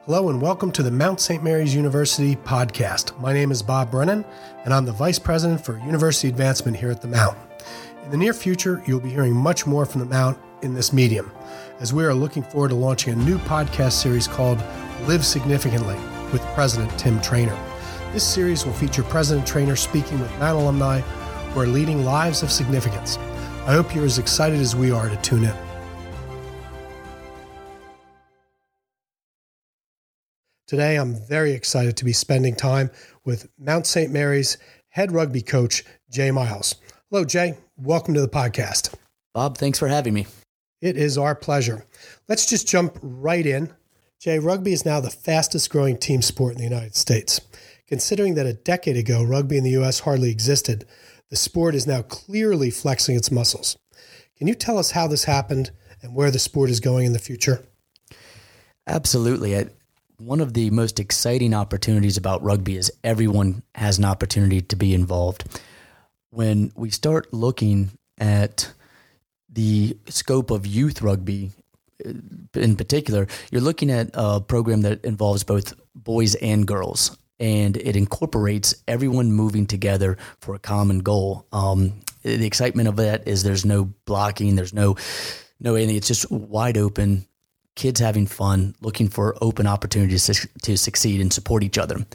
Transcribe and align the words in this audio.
Hello 0.00 0.30
and 0.30 0.42
welcome 0.42 0.72
to 0.72 0.82
the 0.82 0.90
Mount 0.90 1.20
St. 1.20 1.44
Mary's 1.44 1.76
University 1.76 2.34
podcast. 2.34 3.16
My 3.20 3.32
name 3.32 3.52
is 3.52 3.62
Bob 3.62 3.92
Brennan, 3.92 4.24
and 4.64 4.74
I'm 4.74 4.84
the 4.84 4.90
Vice 4.90 5.20
President 5.20 5.64
for 5.64 5.78
University 5.78 6.26
Advancement 6.26 6.76
here 6.76 6.90
at 6.90 7.00
the 7.00 7.06
Mount. 7.06 7.38
In 8.04 8.10
the 8.10 8.16
near 8.16 8.32
future, 8.32 8.82
you'll 8.84 8.98
be 8.98 9.10
hearing 9.10 9.32
much 9.32 9.64
more 9.64 9.86
from 9.86 10.00
the 10.00 10.06
Mount 10.06 10.36
in 10.62 10.74
this 10.74 10.92
medium, 10.92 11.30
as 11.78 11.92
we 11.92 12.04
are 12.04 12.14
looking 12.14 12.42
forward 12.42 12.70
to 12.70 12.74
launching 12.74 13.12
a 13.12 13.16
new 13.24 13.38
podcast 13.38 13.92
series 13.92 14.26
called 14.26 14.58
Live 15.06 15.24
Significantly 15.24 15.96
with 16.32 16.42
President 16.54 16.90
Tim 16.98 17.20
Trainor. 17.20 17.56
This 18.12 18.26
series 18.26 18.66
will 18.66 18.72
feature 18.72 19.04
President 19.04 19.46
Trainor 19.46 19.76
speaking 19.76 20.18
with 20.18 20.36
Mount 20.40 20.60
alumni 20.60 20.98
who 21.00 21.60
are 21.60 21.66
leading 21.68 22.04
lives 22.04 22.42
of 22.42 22.50
significance. 22.50 23.18
I 23.66 23.74
hope 23.74 23.94
you're 23.94 24.04
as 24.04 24.18
excited 24.18 24.58
as 24.58 24.74
we 24.74 24.90
are 24.90 25.08
to 25.08 25.16
tune 25.18 25.44
in. 25.44 25.71
Today, 30.72 30.96
I'm 30.96 31.14
very 31.14 31.52
excited 31.52 31.98
to 31.98 32.04
be 32.06 32.14
spending 32.14 32.56
time 32.56 32.90
with 33.26 33.46
Mount 33.58 33.86
St. 33.86 34.10
Mary's 34.10 34.56
head 34.88 35.12
rugby 35.12 35.42
coach, 35.42 35.84
Jay 36.10 36.30
Miles. 36.30 36.76
Hello, 37.10 37.26
Jay. 37.26 37.58
Welcome 37.76 38.14
to 38.14 38.22
the 38.22 38.26
podcast. 38.26 38.94
Bob, 39.34 39.58
thanks 39.58 39.78
for 39.78 39.88
having 39.88 40.14
me. 40.14 40.26
It 40.80 40.96
is 40.96 41.18
our 41.18 41.34
pleasure. 41.34 41.84
Let's 42.26 42.46
just 42.46 42.66
jump 42.66 42.98
right 43.02 43.44
in. 43.44 43.70
Jay, 44.18 44.38
rugby 44.38 44.72
is 44.72 44.86
now 44.86 44.98
the 44.98 45.10
fastest 45.10 45.68
growing 45.68 45.98
team 45.98 46.22
sport 46.22 46.52
in 46.52 46.58
the 46.60 46.64
United 46.64 46.96
States. 46.96 47.42
Considering 47.86 48.34
that 48.36 48.46
a 48.46 48.54
decade 48.54 48.96
ago, 48.96 49.22
rugby 49.22 49.58
in 49.58 49.64
the 49.64 49.72
U.S. 49.72 50.00
hardly 50.00 50.30
existed, 50.30 50.86
the 51.28 51.36
sport 51.36 51.74
is 51.74 51.86
now 51.86 52.00
clearly 52.00 52.70
flexing 52.70 53.14
its 53.14 53.30
muscles. 53.30 53.76
Can 54.38 54.48
you 54.48 54.54
tell 54.54 54.78
us 54.78 54.92
how 54.92 55.06
this 55.06 55.24
happened 55.24 55.70
and 56.00 56.14
where 56.14 56.30
the 56.30 56.38
sport 56.38 56.70
is 56.70 56.80
going 56.80 57.04
in 57.04 57.12
the 57.12 57.18
future? 57.18 57.62
Absolutely 58.86 59.54
one 60.24 60.40
of 60.40 60.54
the 60.54 60.70
most 60.70 61.00
exciting 61.00 61.52
opportunities 61.52 62.16
about 62.16 62.42
rugby 62.42 62.76
is 62.76 62.92
everyone 63.02 63.62
has 63.74 63.98
an 63.98 64.04
opportunity 64.04 64.60
to 64.60 64.76
be 64.76 64.94
involved. 64.94 65.44
When 66.30 66.72
we 66.76 66.90
start 66.90 67.32
looking 67.32 67.90
at 68.18 68.72
the 69.48 69.96
scope 70.08 70.50
of 70.50 70.66
youth 70.66 71.02
rugby 71.02 71.50
uh, 72.06 72.12
in 72.54 72.76
particular, 72.76 73.26
you're 73.50 73.60
looking 73.60 73.90
at 73.90 74.10
a 74.14 74.40
program 74.40 74.82
that 74.82 75.04
involves 75.04 75.42
both 75.42 75.74
boys 75.94 76.36
and 76.36 76.66
girls, 76.66 77.16
and 77.40 77.76
it 77.76 77.96
incorporates 77.96 78.76
everyone 78.86 79.32
moving 79.32 79.66
together 79.66 80.16
for 80.40 80.54
a 80.54 80.60
common 80.60 81.00
goal. 81.00 81.46
Um, 81.52 82.00
the 82.22 82.46
excitement 82.46 82.88
of 82.88 82.96
that 82.96 83.26
is 83.26 83.42
there's 83.42 83.64
no 83.64 83.92
blocking, 84.06 84.54
there's 84.54 84.74
no 84.74 84.96
no 85.58 85.74
anything. 85.74 85.96
It's 85.96 86.08
just 86.08 86.30
wide 86.30 86.76
open 86.78 87.26
kids 87.74 88.00
having 88.00 88.26
fun, 88.26 88.74
looking 88.80 89.08
for 89.08 89.36
open 89.40 89.66
opportunities 89.66 90.26
to, 90.26 90.48
to 90.62 90.76
succeed 90.76 91.20
and 91.20 91.32
support 91.32 91.62
each 91.62 91.78
other. 91.78 92.06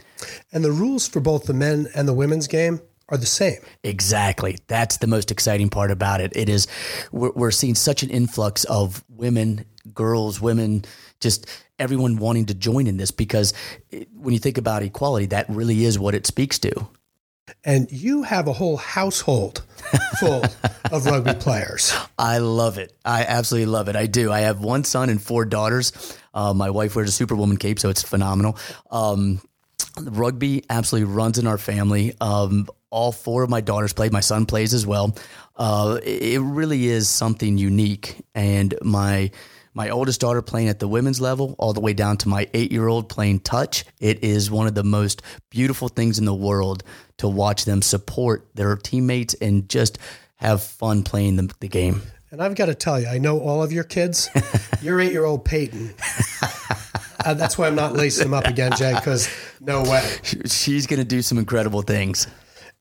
And 0.51 0.63
the 0.63 0.71
rules 0.71 1.07
for 1.07 1.19
both 1.19 1.45
the 1.45 1.53
men 1.53 1.87
and 1.95 2.07
the 2.07 2.13
women's 2.13 2.47
game 2.47 2.81
are 3.09 3.17
the 3.17 3.25
same. 3.25 3.57
Exactly. 3.83 4.57
That's 4.67 4.97
the 4.97 5.07
most 5.07 5.31
exciting 5.31 5.69
part 5.69 5.91
about 5.91 6.21
it. 6.21 6.35
It 6.35 6.49
is 6.49 6.67
we're, 7.11 7.31
we're 7.31 7.51
seeing 7.51 7.75
such 7.75 8.03
an 8.03 8.09
influx 8.09 8.65
of 8.65 9.03
women, 9.07 9.65
girls, 9.93 10.41
women, 10.41 10.83
just 11.19 11.47
everyone 11.79 12.17
wanting 12.17 12.45
to 12.47 12.53
join 12.53 12.87
in 12.87 12.97
this 12.97 13.11
because 13.11 13.53
it, 13.91 14.09
when 14.13 14.33
you 14.33 14.39
think 14.39 14.57
about 14.57 14.83
equality, 14.83 15.27
that 15.27 15.47
really 15.49 15.85
is 15.85 15.97
what 15.97 16.15
it 16.15 16.27
speaks 16.27 16.59
to. 16.59 16.87
And 17.63 17.91
you 17.91 18.23
have 18.23 18.47
a 18.47 18.53
whole 18.53 18.77
household 18.77 19.63
full 20.19 20.43
of 20.91 21.05
rugby 21.05 21.33
players. 21.33 21.93
I 22.17 22.39
love 22.39 22.77
it. 22.77 22.93
I 23.05 23.23
absolutely 23.23 23.67
love 23.67 23.89
it. 23.89 23.95
I 23.95 24.05
do. 24.05 24.31
I 24.31 24.41
have 24.41 24.59
one 24.59 24.83
son 24.83 25.09
and 25.09 25.21
four 25.21 25.45
daughters. 25.45 25.91
Uh, 26.33 26.53
my 26.53 26.69
wife 26.69 26.95
wears 26.95 27.09
a 27.09 27.11
Superwoman 27.11 27.57
cape, 27.57 27.79
so 27.79 27.89
it's 27.89 28.03
phenomenal. 28.03 28.57
Um, 28.91 29.41
rugby 30.01 30.63
absolutely 30.69 31.13
runs 31.13 31.37
in 31.37 31.47
our 31.47 31.57
family. 31.57 32.13
Um, 32.21 32.67
all 32.89 33.11
four 33.11 33.43
of 33.43 33.49
my 33.49 33.61
daughters 33.61 33.93
play. 33.93 34.09
My 34.09 34.21
son 34.21 34.45
plays 34.45 34.73
as 34.73 34.85
well. 34.85 35.15
Uh, 35.55 35.99
it 36.03 36.39
really 36.39 36.87
is 36.87 37.09
something 37.09 37.57
unique. 37.57 38.15
And 38.35 38.75
my 38.81 39.31
my 39.77 39.89
oldest 39.89 40.19
daughter 40.19 40.41
playing 40.41 40.69
at 40.69 40.79
the 40.79 40.87
women's 40.87 41.21
level, 41.21 41.53
all 41.59 41.71
the 41.71 41.79
way 41.79 41.93
down 41.93 42.17
to 42.17 42.27
my 42.27 42.49
eight 42.55 42.71
year 42.71 42.87
old 42.87 43.07
playing 43.09 43.39
touch. 43.41 43.85
It 43.99 44.23
is 44.23 44.49
one 44.49 44.65
of 44.65 44.73
the 44.73 44.83
most 44.83 45.21
beautiful 45.51 45.87
things 45.87 46.17
in 46.17 46.25
the 46.25 46.33
world 46.33 46.83
to 47.17 47.27
watch 47.27 47.65
them 47.65 47.83
support 47.83 48.47
their 48.55 48.75
teammates 48.75 49.35
and 49.35 49.69
just 49.69 49.99
have 50.37 50.63
fun 50.63 51.03
playing 51.03 51.35
the, 51.35 51.53
the 51.59 51.67
game. 51.67 52.01
And 52.31 52.41
I've 52.41 52.55
got 52.55 52.65
to 52.65 52.75
tell 52.75 52.99
you, 52.99 53.05
I 53.07 53.19
know 53.19 53.39
all 53.39 53.61
of 53.61 53.71
your 53.71 53.83
kids. 53.83 54.29
your 54.81 54.99
eight 54.99 55.11
year 55.11 55.25
old 55.25 55.45
Peyton. 55.45 55.93
uh, 57.23 57.35
that's 57.35 57.55
why 57.59 57.67
I'm 57.67 57.75
not 57.75 57.93
lacing 57.93 58.23
them 58.23 58.33
up 58.33 58.47
again, 58.47 58.71
Jay, 58.75 58.95
because 58.95 59.29
no 59.61 59.83
way. 59.83 60.03
She's 60.47 60.87
going 60.87 61.01
to 61.01 61.05
do 61.05 61.21
some 61.21 61.37
incredible 61.37 61.83
things. 61.83 62.25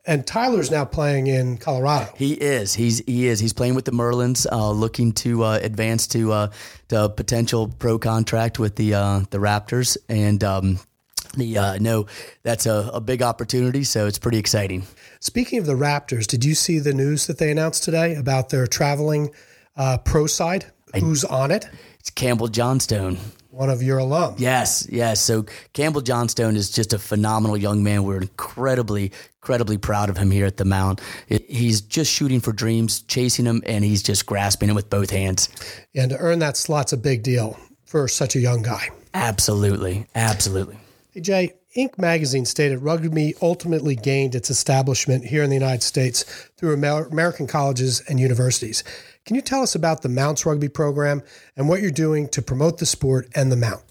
And 0.06 0.24
Tyler's 0.24 0.70
now 0.70 0.84
playing 0.84 1.26
in 1.26 1.58
Colorado. 1.58 2.12
He 2.16 2.34
is. 2.34 2.74
He's 2.74 2.98
he 3.06 3.26
is. 3.26 3.40
He's 3.40 3.52
playing 3.52 3.74
with 3.74 3.86
the 3.86 3.90
Merlins, 3.90 4.46
uh, 4.50 4.70
looking 4.70 5.12
to 5.14 5.42
uh, 5.42 5.58
advance 5.60 6.06
to 6.08 6.32
uh, 6.32 6.50
to 6.88 7.04
a 7.04 7.08
potential 7.08 7.66
pro 7.66 7.98
contract 7.98 8.60
with 8.60 8.76
the 8.76 8.94
uh, 8.94 9.20
the 9.30 9.38
Raptors, 9.38 9.96
and 10.08 10.44
um, 10.44 10.78
the 11.36 11.58
uh, 11.58 11.78
no, 11.78 12.06
that's 12.44 12.66
a, 12.66 12.90
a 12.94 13.00
big 13.00 13.20
opportunity. 13.20 13.82
So 13.82 14.06
it's 14.06 14.18
pretty 14.18 14.38
exciting. 14.38 14.84
Speaking 15.18 15.58
of 15.58 15.66
the 15.66 15.74
Raptors, 15.74 16.26
did 16.26 16.44
you 16.44 16.54
see 16.54 16.78
the 16.78 16.94
news 16.94 17.26
that 17.26 17.38
they 17.38 17.50
announced 17.50 17.82
today 17.82 18.14
about 18.14 18.50
their 18.50 18.68
traveling 18.68 19.30
uh, 19.76 19.98
pro 19.98 20.26
side? 20.26 20.66
Who's 20.94 21.24
on 21.24 21.50
it? 21.50 21.68
It's 22.06 22.12
Campbell 22.12 22.46
Johnstone 22.46 23.18
one 23.50 23.68
of 23.68 23.82
your 23.82 23.98
alum. 23.98 24.36
Yes, 24.38 24.86
yes. 24.88 25.20
So 25.20 25.46
Campbell 25.72 26.02
Johnstone 26.02 26.54
is 26.54 26.70
just 26.70 26.92
a 26.92 27.00
phenomenal 27.00 27.56
young 27.56 27.82
man. 27.82 28.04
We're 28.04 28.20
incredibly, 28.20 29.10
incredibly 29.40 29.76
proud 29.76 30.08
of 30.08 30.16
him 30.16 30.30
here 30.30 30.46
at 30.46 30.56
the 30.56 30.64
Mount. 30.64 31.00
He's 31.26 31.80
just 31.80 32.12
shooting 32.12 32.38
for 32.38 32.52
dreams, 32.52 33.00
chasing 33.00 33.44
them, 33.46 33.62
and 33.66 33.82
he's 33.82 34.04
just 34.04 34.24
grasping 34.24 34.68
them 34.68 34.76
with 34.76 34.88
both 34.88 35.10
hands. 35.10 35.48
And 35.96 36.10
to 36.10 36.18
earn 36.18 36.38
that 36.40 36.56
slot's 36.56 36.92
a 36.92 36.96
big 36.96 37.24
deal 37.24 37.58
for 37.86 38.06
such 38.06 38.36
a 38.36 38.40
young 38.40 38.62
guy. 38.62 38.90
Absolutely, 39.14 40.06
absolutely. 40.14 40.76
Hey 41.10 41.20
Jay, 41.22 41.54
Inc. 41.76 41.98
magazine 41.98 42.44
stated 42.44 42.78
rugby 42.78 43.34
ultimately 43.42 43.96
gained 43.96 44.34
its 44.34 44.50
establishment 44.50 45.24
here 45.24 45.42
in 45.42 45.48
the 45.48 45.56
United 45.56 45.82
States 45.82 46.24
through 46.56 46.74
American 46.74 47.46
colleges 47.46 48.00
and 48.08 48.20
universities. 48.20 48.84
Can 49.26 49.34
you 49.34 49.42
tell 49.42 49.62
us 49.62 49.74
about 49.74 50.02
the 50.02 50.08
Mounts 50.08 50.46
rugby 50.46 50.68
program 50.68 51.20
and 51.56 51.68
what 51.68 51.82
you're 51.82 51.90
doing 51.90 52.28
to 52.28 52.40
promote 52.40 52.78
the 52.78 52.86
sport 52.86 53.28
and 53.34 53.50
the 53.50 53.56
Mount? 53.56 53.82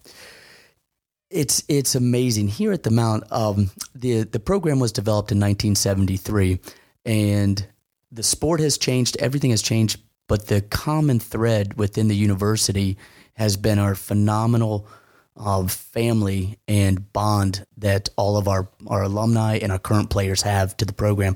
It's 1.30 1.62
it's 1.68 1.94
amazing 1.94 2.48
here 2.48 2.72
at 2.72 2.84
the 2.84 2.92
Mount. 2.92 3.26
Um, 3.32 3.70
the 3.94 4.24
the 4.24 4.40
program 4.40 4.80
was 4.80 4.94
developed 4.94 5.34
in 5.34 5.40
1973, 5.40 6.60
and 7.06 7.68
the 8.12 8.24
sport 8.24 8.62
has 8.62 8.78
changed. 8.78 9.18
Everything 9.18 9.50
has 9.50 9.62
changed, 9.62 10.00
but 10.28 10.48
the 10.48 10.62
common 10.62 11.20
thread 11.20 11.74
within 11.74 12.08
the 12.08 12.16
university 12.16 12.98
has 13.34 13.58
been 13.58 13.78
our 13.78 13.96
phenomenal 13.96 14.88
uh, 15.36 15.68
family 15.68 16.58
and 16.70 17.12
bond 17.12 17.66
that 17.78 18.08
all 18.16 18.38
of 18.38 18.48
our 18.48 18.70
our 18.88 19.04
alumni 19.04 19.58
and 19.58 19.74
our 19.74 19.80
current 19.80 20.10
players 20.10 20.44
have 20.44 20.78
to 20.78 20.86
the 20.86 20.94
program 20.94 21.36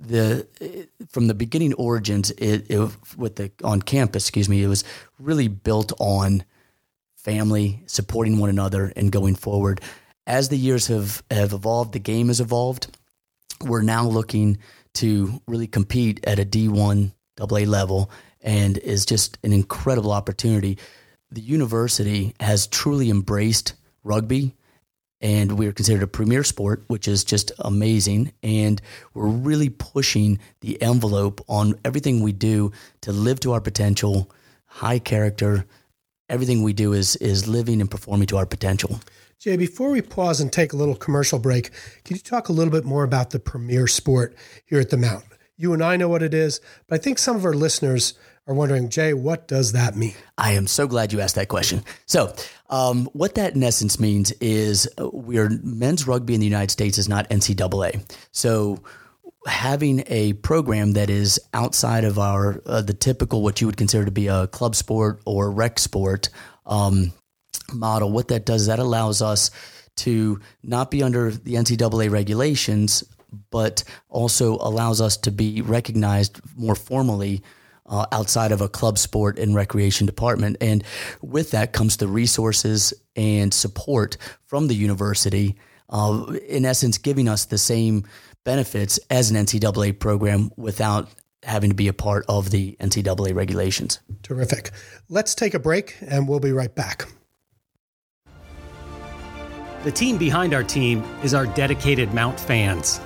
the 0.00 0.46
from 1.10 1.26
the 1.26 1.34
beginning 1.34 1.74
origins 1.74 2.30
it, 2.32 2.70
it, 2.70 2.90
with 3.16 3.36
the 3.36 3.52
on 3.62 3.82
campus 3.82 4.24
excuse 4.24 4.48
me 4.48 4.62
it 4.62 4.66
was 4.66 4.82
really 5.18 5.46
built 5.46 5.92
on 6.00 6.42
family 7.16 7.82
supporting 7.86 8.38
one 8.38 8.48
another 8.48 8.92
and 8.96 9.12
going 9.12 9.34
forward. 9.34 9.80
As 10.26 10.48
the 10.48 10.56
years 10.56 10.86
have 10.86 11.22
have 11.30 11.52
evolved 11.52 11.92
the 11.92 11.98
game 11.98 12.28
has 12.28 12.40
evolved 12.40 12.88
we're 13.62 13.82
now 13.82 14.06
looking 14.06 14.58
to 14.94 15.40
really 15.46 15.66
compete 15.66 16.20
at 16.26 16.38
a 16.38 16.44
D1 16.44 17.12
AA 17.40 17.66
level 17.66 18.10
and 18.40 18.78
is 18.78 19.04
just 19.04 19.38
an 19.44 19.52
incredible 19.52 20.12
opportunity. 20.12 20.78
The 21.30 21.40
university 21.40 22.34
has 22.40 22.66
truly 22.66 23.10
embraced 23.10 23.74
rugby 24.02 24.54
and 25.20 25.58
we 25.58 25.66
are 25.66 25.72
considered 25.72 26.02
a 26.02 26.06
premier 26.06 26.42
sport, 26.44 26.82
which 26.86 27.06
is 27.06 27.24
just 27.24 27.52
amazing. 27.58 28.32
And 28.42 28.80
we're 29.14 29.28
really 29.28 29.68
pushing 29.68 30.38
the 30.60 30.80
envelope 30.80 31.40
on 31.48 31.74
everything 31.84 32.22
we 32.22 32.32
do 32.32 32.72
to 33.02 33.12
live 33.12 33.40
to 33.40 33.52
our 33.52 33.60
potential, 33.60 34.30
high 34.66 34.98
character. 34.98 35.66
Everything 36.28 36.62
we 36.62 36.72
do 36.72 36.92
is 36.92 37.16
is 37.16 37.48
living 37.48 37.80
and 37.80 37.90
performing 37.90 38.26
to 38.28 38.36
our 38.36 38.46
potential. 38.46 39.00
Jay, 39.38 39.56
before 39.56 39.90
we 39.90 40.02
pause 40.02 40.40
and 40.40 40.52
take 40.52 40.72
a 40.72 40.76
little 40.76 40.94
commercial 40.94 41.38
break, 41.38 41.70
can 42.04 42.16
you 42.16 42.22
talk 42.22 42.48
a 42.48 42.52
little 42.52 42.70
bit 42.70 42.84
more 42.84 43.04
about 43.04 43.30
the 43.30 43.38
premier 43.38 43.86
sport 43.86 44.36
here 44.66 44.78
at 44.80 44.90
the 44.90 44.98
Mount? 44.98 45.24
You 45.60 45.74
and 45.74 45.84
I 45.84 45.98
know 45.98 46.08
what 46.08 46.22
it 46.22 46.32
is, 46.32 46.58
but 46.88 46.98
I 46.98 47.02
think 47.02 47.18
some 47.18 47.36
of 47.36 47.44
our 47.44 47.52
listeners 47.52 48.14
are 48.46 48.54
wondering, 48.54 48.88
Jay, 48.88 49.12
what 49.12 49.46
does 49.46 49.72
that 49.72 49.94
mean? 49.94 50.14
I 50.38 50.52
am 50.52 50.66
so 50.66 50.86
glad 50.86 51.12
you 51.12 51.20
asked 51.20 51.34
that 51.34 51.48
question. 51.48 51.84
So, 52.06 52.34
um, 52.70 53.10
what 53.12 53.34
that 53.34 53.54
in 53.54 53.62
essence 53.62 54.00
means 54.00 54.32
is 54.40 54.88
uh, 54.98 55.10
we're 55.12 55.50
men's 55.62 56.06
rugby 56.06 56.32
in 56.32 56.40
the 56.40 56.46
United 56.46 56.70
States 56.70 56.96
is 56.96 57.10
not 57.10 57.28
NCAA. 57.28 58.10
So, 58.32 58.82
having 59.46 60.02
a 60.06 60.32
program 60.32 60.92
that 60.92 61.10
is 61.10 61.38
outside 61.52 62.04
of 62.04 62.18
our 62.18 62.62
uh, 62.64 62.80
the 62.80 62.94
typical 62.94 63.42
what 63.42 63.60
you 63.60 63.66
would 63.66 63.76
consider 63.76 64.06
to 64.06 64.10
be 64.10 64.28
a 64.28 64.46
club 64.46 64.74
sport 64.74 65.20
or 65.26 65.50
rec 65.50 65.78
sport. 65.78 66.30
Um, 66.64 67.12
model, 67.70 68.10
what 68.10 68.28
that 68.28 68.46
does, 68.46 68.66
that 68.66 68.78
allows 68.78 69.20
us 69.20 69.50
to 69.96 70.40
not 70.62 70.90
be 70.90 71.02
under 71.02 71.30
the 71.30 71.54
NCAA 71.54 72.10
regulations, 72.10 73.04
but 73.50 73.84
also 74.08 74.56
allows 74.56 75.00
us 75.00 75.16
to 75.18 75.30
be 75.30 75.62
recognized 75.62 76.40
more 76.56 76.74
formally 76.74 77.42
uh, 77.86 78.06
outside 78.12 78.52
of 78.52 78.60
a 78.60 78.68
club 78.68 78.98
sport 78.98 79.38
and 79.38 79.54
recreation 79.54 80.06
department. 80.06 80.56
And 80.60 80.84
with 81.20 81.50
that 81.50 81.72
comes 81.72 81.96
the 81.96 82.06
resources 82.08 82.94
and 83.16 83.52
support 83.52 84.16
from 84.46 84.68
the 84.68 84.74
university, 84.74 85.56
uh, 85.90 86.36
in 86.48 86.64
essence, 86.64 86.98
giving 86.98 87.28
us 87.28 87.46
the 87.46 87.58
same 87.58 88.04
benefits 88.44 88.98
as 89.10 89.30
an 89.30 89.36
NCAA 89.36 89.98
program 89.98 90.50
without 90.56 91.08
having 91.42 91.70
to 91.70 91.76
be 91.76 91.88
a 91.88 91.92
part 91.92 92.24
of 92.28 92.50
the 92.50 92.76
NCAA 92.80 93.34
regulations. 93.34 94.00
Terrific. 94.22 94.70
Let's 95.08 95.34
take 95.34 95.54
a 95.54 95.58
break 95.58 95.96
and 96.00 96.28
we'll 96.28 96.40
be 96.40 96.52
right 96.52 96.74
back. 96.74 97.06
The 99.82 99.90
team 99.90 100.18
behind 100.18 100.52
our 100.52 100.62
team 100.62 101.02
is 101.22 101.32
our 101.32 101.46
dedicated 101.46 102.12
Mount 102.12 102.38
fans. 102.38 103.00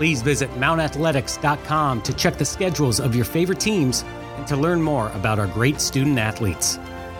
Please 0.00 0.22
visit 0.22 0.48
mountathletics.com 0.52 2.00
to 2.00 2.14
check 2.14 2.38
the 2.38 2.44
schedules 2.46 3.00
of 3.00 3.14
your 3.14 3.26
favorite 3.26 3.60
teams 3.60 4.02
and 4.38 4.46
to 4.46 4.56
learn 4.56 4.80
more 4.80 5.10
about 5.10 5.38
our 5.38 5.46
great 5.46 5.78
student 5.78 6.18
athletes. 6.18 6.78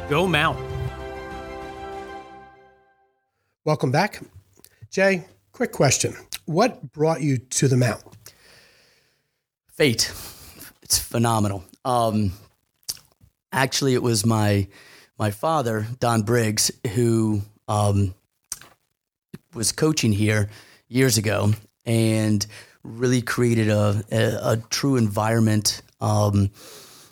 Go 0.08 0.26
Mount! 0.26 0.58
Welcome 3.66 3.90
back. 3.90 4.22
Jay, 4.90 5.26
quick 5.52 5.72
question. 5.72 6.14
What 6.46 6.90
brought 6.92 7.20
you 7.20 7.36
to 7.36 7.68
the 7.68 7.76
Mount? 7.76 8.02
Fate. 9.66 10.10
It's 10.80 10.98
phenomenal. 10.98 11.62
Um, 11.84 12.32
actually, 13.52 13.92
it 13.92 14.02
was 14.02 14.24
my 14.24 14.68
my 15.18 15.30
father, 15.32 15.86
Don 15.98 16.22
Briggs, 16.22 16.70
who 16.94 17.42
um, 17.68 18.14
was 19.52 19.70
coaching 19.70 20.12
here 20.12 20.48
years 20.88 21.18
ago 21.18 21.52
and 21.84 22.46
really 22.82 23.22
created 23.22 23.68
a, 23.68 24.02
a, 24.10 24.52
a 24.52 24.56
true 24.70 24.96
environment, 24.96 25.82
um, 26.00 26.50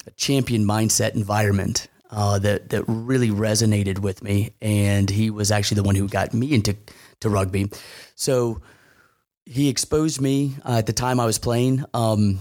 a 0.06 0.10
champion 0.12 0.64
mindset 0.64 1.14
environment 1.14 1.88
uh, 2.10 2.38
that 2.38 2.70
that 2.70 2.84
really 2.86 3.30
resonated 3.30 3.98
with 3.98 4.22
me. 4.22 4.50
And 4.62 5.10
he 5.10 5.30
was 5.30 5.50
actually 5.50 5.76
the 5.76 5.82
one 5.82 5.94
who 5.94 6.08
got 6.08 6.32
me 6.32 6.54
into 6.54 6.76
to 7.20 7.28
rugby. 7.28 7.70
So 8.14 8.62
he 9.44 9.68
exposed 9.68 10.20
me 10.20 10.56
uh, 10.64 10.78
at 10.78 10.86
the 10.86 10.92
time 10.92 11.20
I 11.20 11.26
was 11.26 11.38
playing. 11.38 11.84
Um, 11.94 12.40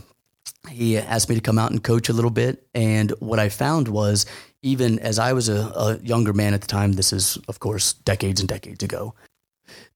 he 0.69 0.97
asked 0.97 1.29
me 1.29 1.35
to 1.35 1.41
come 1.41 1.57
out 1.57 1.71
and 1.71 1.83
coach 1.83 2.09
a 2.09 2.13
little 2.13 2.31
bit. 2.31 2.67
And 2.73 3.11
what 3.19 3.39
I 3.39 3.49
found 3.49 3.87
was, 3.87 4.25
even 4.61 4.99
as 4.99 5.17
I 5.17 5.33
was 5.33 5.49
a, 5.49 5.71
a 5.75 5.99
younger 6.03 6.33
man 6.33 6.53
at 6.53 6.61
the 6.61 6.67
time, 6.67 6.93
this 6.93 7.13
is, 7.13 7.37
of 7.47 7.59
course, 7.59 7.93
decades 7.93 8.41
and 8.41 8.49
decades 8.49 8.83
ago, 8.83 9.13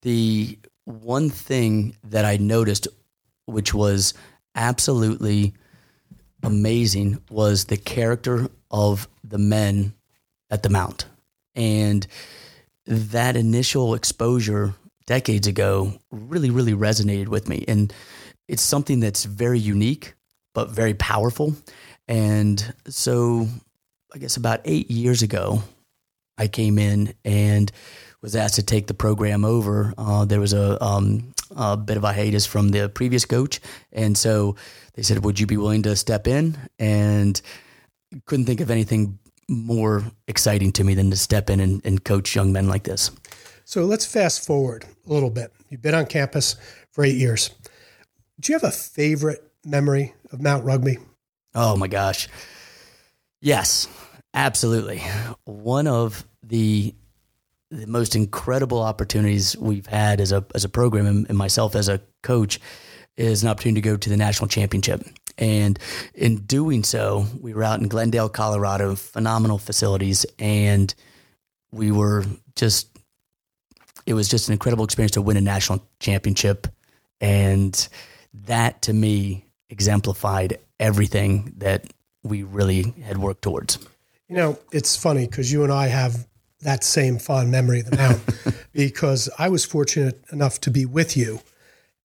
the 0.01 0.57
one 0.85 1.29
thing 1.29 1.95
that 2.03 2.25
I 2.25 2.37
noticed, 2.37 2.87
which 3.45 3.73
was 3.73 4.13
absolutely 4.55 5.53
amazing, 6.43 7.21
was 7.29 7.65
the 7.65 7.77
character 7.77 8.49
of 8.69 9.07
the 9.23 9.37
men 9.37 9.93
at 10.49 10.63
the 10.63 10.69
Mount. 10.69 11.05
And 11.55 12.05
that 12.85 13.35
initial 13.35 13.93
exposure 13.93 14.73
decades 15.05 15.47
ago 15.47 15.93
really, 16.11 16.49
really 16.49 16.73
resonated 16.73 17.27
with 17.27 17.47
me. 17.47 17.65
And 17.67 17.93
it's 18.47 18.61
something 18.61 18.99
that's 18.99 19.25
very 19.25 19.59
unique, 19.59 20.13
but 20.53 20.69
very 20.69 20.93
powerful. 20.93 21.55
And 22.07 22.73
so, 22.87 23.47
I 24.13 24.17
guess 24.17 24.37
about 24.37 24.61
eight 24.65 24.91
years 24.91 25.21
ago, 25.21 25.63
I 26.37 26.47
came 26.47 26.77
in 26.77 27.13
and 27.23 27.71
was 28.21 28.35
asked 28.35 28.55
to 28.55 28.63
take 28.63 28.87
the 28.87 28.93
program 28.93 29.43
over. 29.43 29.93
Uh, 29.97 30.25
there 30.25 30.39
was 30.39 30.53
a, 30.53 30.81
um, 30.83 31.33
a 31.55 31.75
bit 31.75 31.97
of 31.97 32.03
a 32.03 32.13
hiatus 32.13 32.45
from 32.45 32.69
the 32.69 32.89
previous 32.89 33.25
coach. 33.25 33.59
And 33.91 34.17
so 34.17 34.55
they 34.93 35.01
said, 35.01 35.23
Would 35.25 35.39
you 35.39 35.47
be 35.47 35.57
willing 35.57 35.83
to 35.83 35.95
step 35.95 36.27
in? 36.27 36.57
And 36.79 37.41
couldn't 38.25 38.45
think 38.45 38.61
of 38.61 38.69
anything 38.69 39.19
more 39.47 40.03
exciting 40.27 40.71
to 40.73 40.83
me 40.83 40.93
than 40.93 41.09
to 41.11 41.17
step 41.17 41.49
in 41.49 41.59
and, 41.59 41.85
and 41.85 42.03
coach 42.03 42.35
young 42.35 42.53
men 42.53 42.67
like 42.67 42.83
this. 42.83 43.11
So 43.65 43.85
let's 43.85 44.05
fast 44.05 44.45
forward 44.45 44.85
a 45.07 45.13
little 45.13 45.29
bit. 45.29 45.51
You've 45.69 45.81
been 45.81 45.95
on 45.95 46.05
campus 46.05 46.55
for 46.91 47.03
eight 47.03 47.15
years. 47.15 47.51
Do 48.39 48.51
you 48.51 48.59
have 48.59 48.67
a 48.67 48.75
favorite 48.75 49.47
memory 49.65 50.13
of 50.31 50.41
Mount 50.41 50.65
Rugby? 50.65 50.97
Oh 51.53 51.75
my 51.77 51.87
gosh. 51.87 52.27
Yes, 53.41 53.87
absolutely. 54.33 55.01
One 55.45 55.87
of 55.87 56.25
the 56.43 56.95
the 57.71 57.87
most 57.87 58.15
incredible 58.15 58.81
opportunities 58.81 59.57
we've 59.57 59.87
had 59.87 60.19
as 60.19 60.31
a 60.31 60.45
as 60.53 60.65
a 60.65 60.69
program 60.69 61.05
and, 61.05 61.27
and 61.29 61.37
myself 61.37 61.75
as 61.75 61.87
a 61.87 62.01
coach 62.21 62.59
is 63.17 63.43
an 63.43 63.49
opportunity 63.49 63.81
to 63.81 63.89
go 63.89 63.97
to 63.97 64.09
the 64.09 64.17
national 64.17 64.47
championship. 64.47 65.03
And 65.37 65.79
in 66.13 66.37
doing 66.37 66.83
so, 66.83 67.25
we 67.39 67.53
were 67.53 67.63
out 67.63 67.79
in 67.79 67.87
Glendale, 67.87 68.29
Colorado, 68.29 68.95
phenomenal 68.95 69.57
facilities, 69.57 70.25
and 70.37 70.93
we 71.71 71.91
were 71.91 72.25
just 72.55 72.89
it 74.05 74.13
was 74.13 74.27
just 74.27 74.49
an 74.49 74.53
incredible 74.53 74.83
experience 74.83 75.13
to 75.13 75.21
win 75.21 75.37
a 75.37 75.41
national 75.41 75.87
championship. 75.99 76.67
And 77.21 77.87
that 78.33 78.81
to 78.83 78.93
me 78.93 79.45
exemplified 79.69 80.59
everything 80.79 81.53
that 81.57 81.85
we 82.23 82.43
really 82.43 82.93
had 83.03 83.17
worked 83.17 83.41
towards. 83.41 83.79
You 84.27 84.35
know, 84.35 84.59
it's 84.71 84.95
funny 84.95 85.27
because 85.27 85.51
you 85.51 85.63
and 85.63 85.71
I 85.71 85.87
have 85.87 86.27
that 86.61 86.83
same 86.83 87.17
fond 87.17 87.51
memory 87.51 87.79
of 87.79 87.89
the 87.89 87.97
Mount 87.97 88.21
because 88.73 89.29
I 89.37 89.49
was 89.49 89.65
fortunate 89.65 90.23
enough 90.31 90.61
to 90.61 90.71
be 90.71 90.85
with 90.85 91.17
you. 91.17 91.41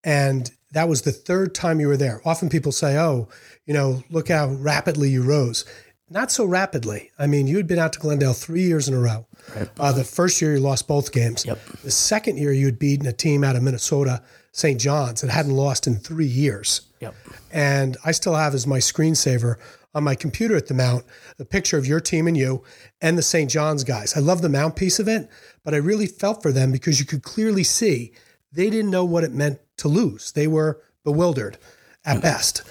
And 0.05 0.51
that 0.73 0.89
was 0.89 1.03
the 1.03 1.13
third 1.13 1.55
time 1.55 1.81
you 1.81 1.89
were 1.89 1.97
there. 1.97 2.21
Often 2.25 2.49
people 2.49 2.73
say, 2.73 2.99
oh, 2.99 3.29
you 3.65 3.75
know, 3.75 4.03
look 4.11 4.29
how 4.29 4.49
rapidly 4.49 5.11
you 5.11 5.23
rose. 5.23 5.65
Not 6.09 6.31
so 6.31 6.45
rapidly. 6.45 7.11
I 7.19 7.27
mean, 7.27 7.49
you 7.49 7.57
had 7.57 7.67
been 7.67 7.81
out 7.81 7.93
to 7.95 7.99
Glendale 7.99 8.33
three 8.33 8.63
years 8.63 8.87
in 8.87 8.95
a 8.95 9.01
row. 9.01 9.27
Right. 9.55 9.69
Uh, 9.79 9.93
the 9.93 10.05
first 10.05 10.41
year 10.41 10.55
you 10.55 10.61
lost 10.61 10.87
both 10.87 11.11
games. 11.13 11.45
Yep. 11.45 11.59
The 11.83 11.91
second 11.91 12.39
year 12.39 12.53
you 12.53 12.67
had 12.67 12.79
beaten 12.79 13.07
a 13.07 13.13
team 13.13 13.43
out 13.43 13.57
of 13.57 13.63
Minnesota, 13.63 14.23
St. 14.53 14.81
John's, 14.81 15.23
that 15.23 15.31
hadn't 15.31 15.55
lost 15.57 15.89
in 15.89 15.97
three 15.97 16.27
years. 16.27 16.83
Yep. 17.01 17.15
And 17.51 17.97
I 18.05 18.13
still 18.13 18.35
have 18.35 18.55
as 18.55 18.67
my 18.67 18.79
screensaver 18.79 19.57
on 19.97 20.05
my 20.05 20.15
computer 20.15 20.55
at 20.55 20.67
the 20.67 20.75
Mount 20.75 21.07
the 21.39 21.47
picture 21.47 21.79
of 21.79 21.87
your 21.87 22.01
team 22.01 22.27
and 22.27 22.37
you 22.37 22.63
and 23.01 23.17
the 23.17 23.23
St. 23.23 23.51
John's 23.51 23.83
guys. 23.83 24.15
I 24.15 24.21
love 24.21 24.43
the 24.43 24.51
Mount 24.51 24.77
piece 24.77 24.99
of 24.99 25.09
it, 25.09 25.29
but 25.65 25.73
I 25.73 25.79
really 25.79 26.07
felt 26.07 26.43
for 26.43 26.53
them 26.53 26.71
because 26.71 27.01
you 27.01 27.07
could 27.07 27.23
clearly 27.23 27.65
see 27.65 28.13
they 28.53 28.69
didn't 28.69 28.91
know 28.91 29.07
what 29.07 29.25
it 29.25 29.33
meant 29.33 29.59
to 29.79 29.89
lose. 29.89 30.33
They 30.33 30.47
were 30.47 30.83
bewildered 31.03 31.57
at 32.05 32.21
best. 32.21 32.63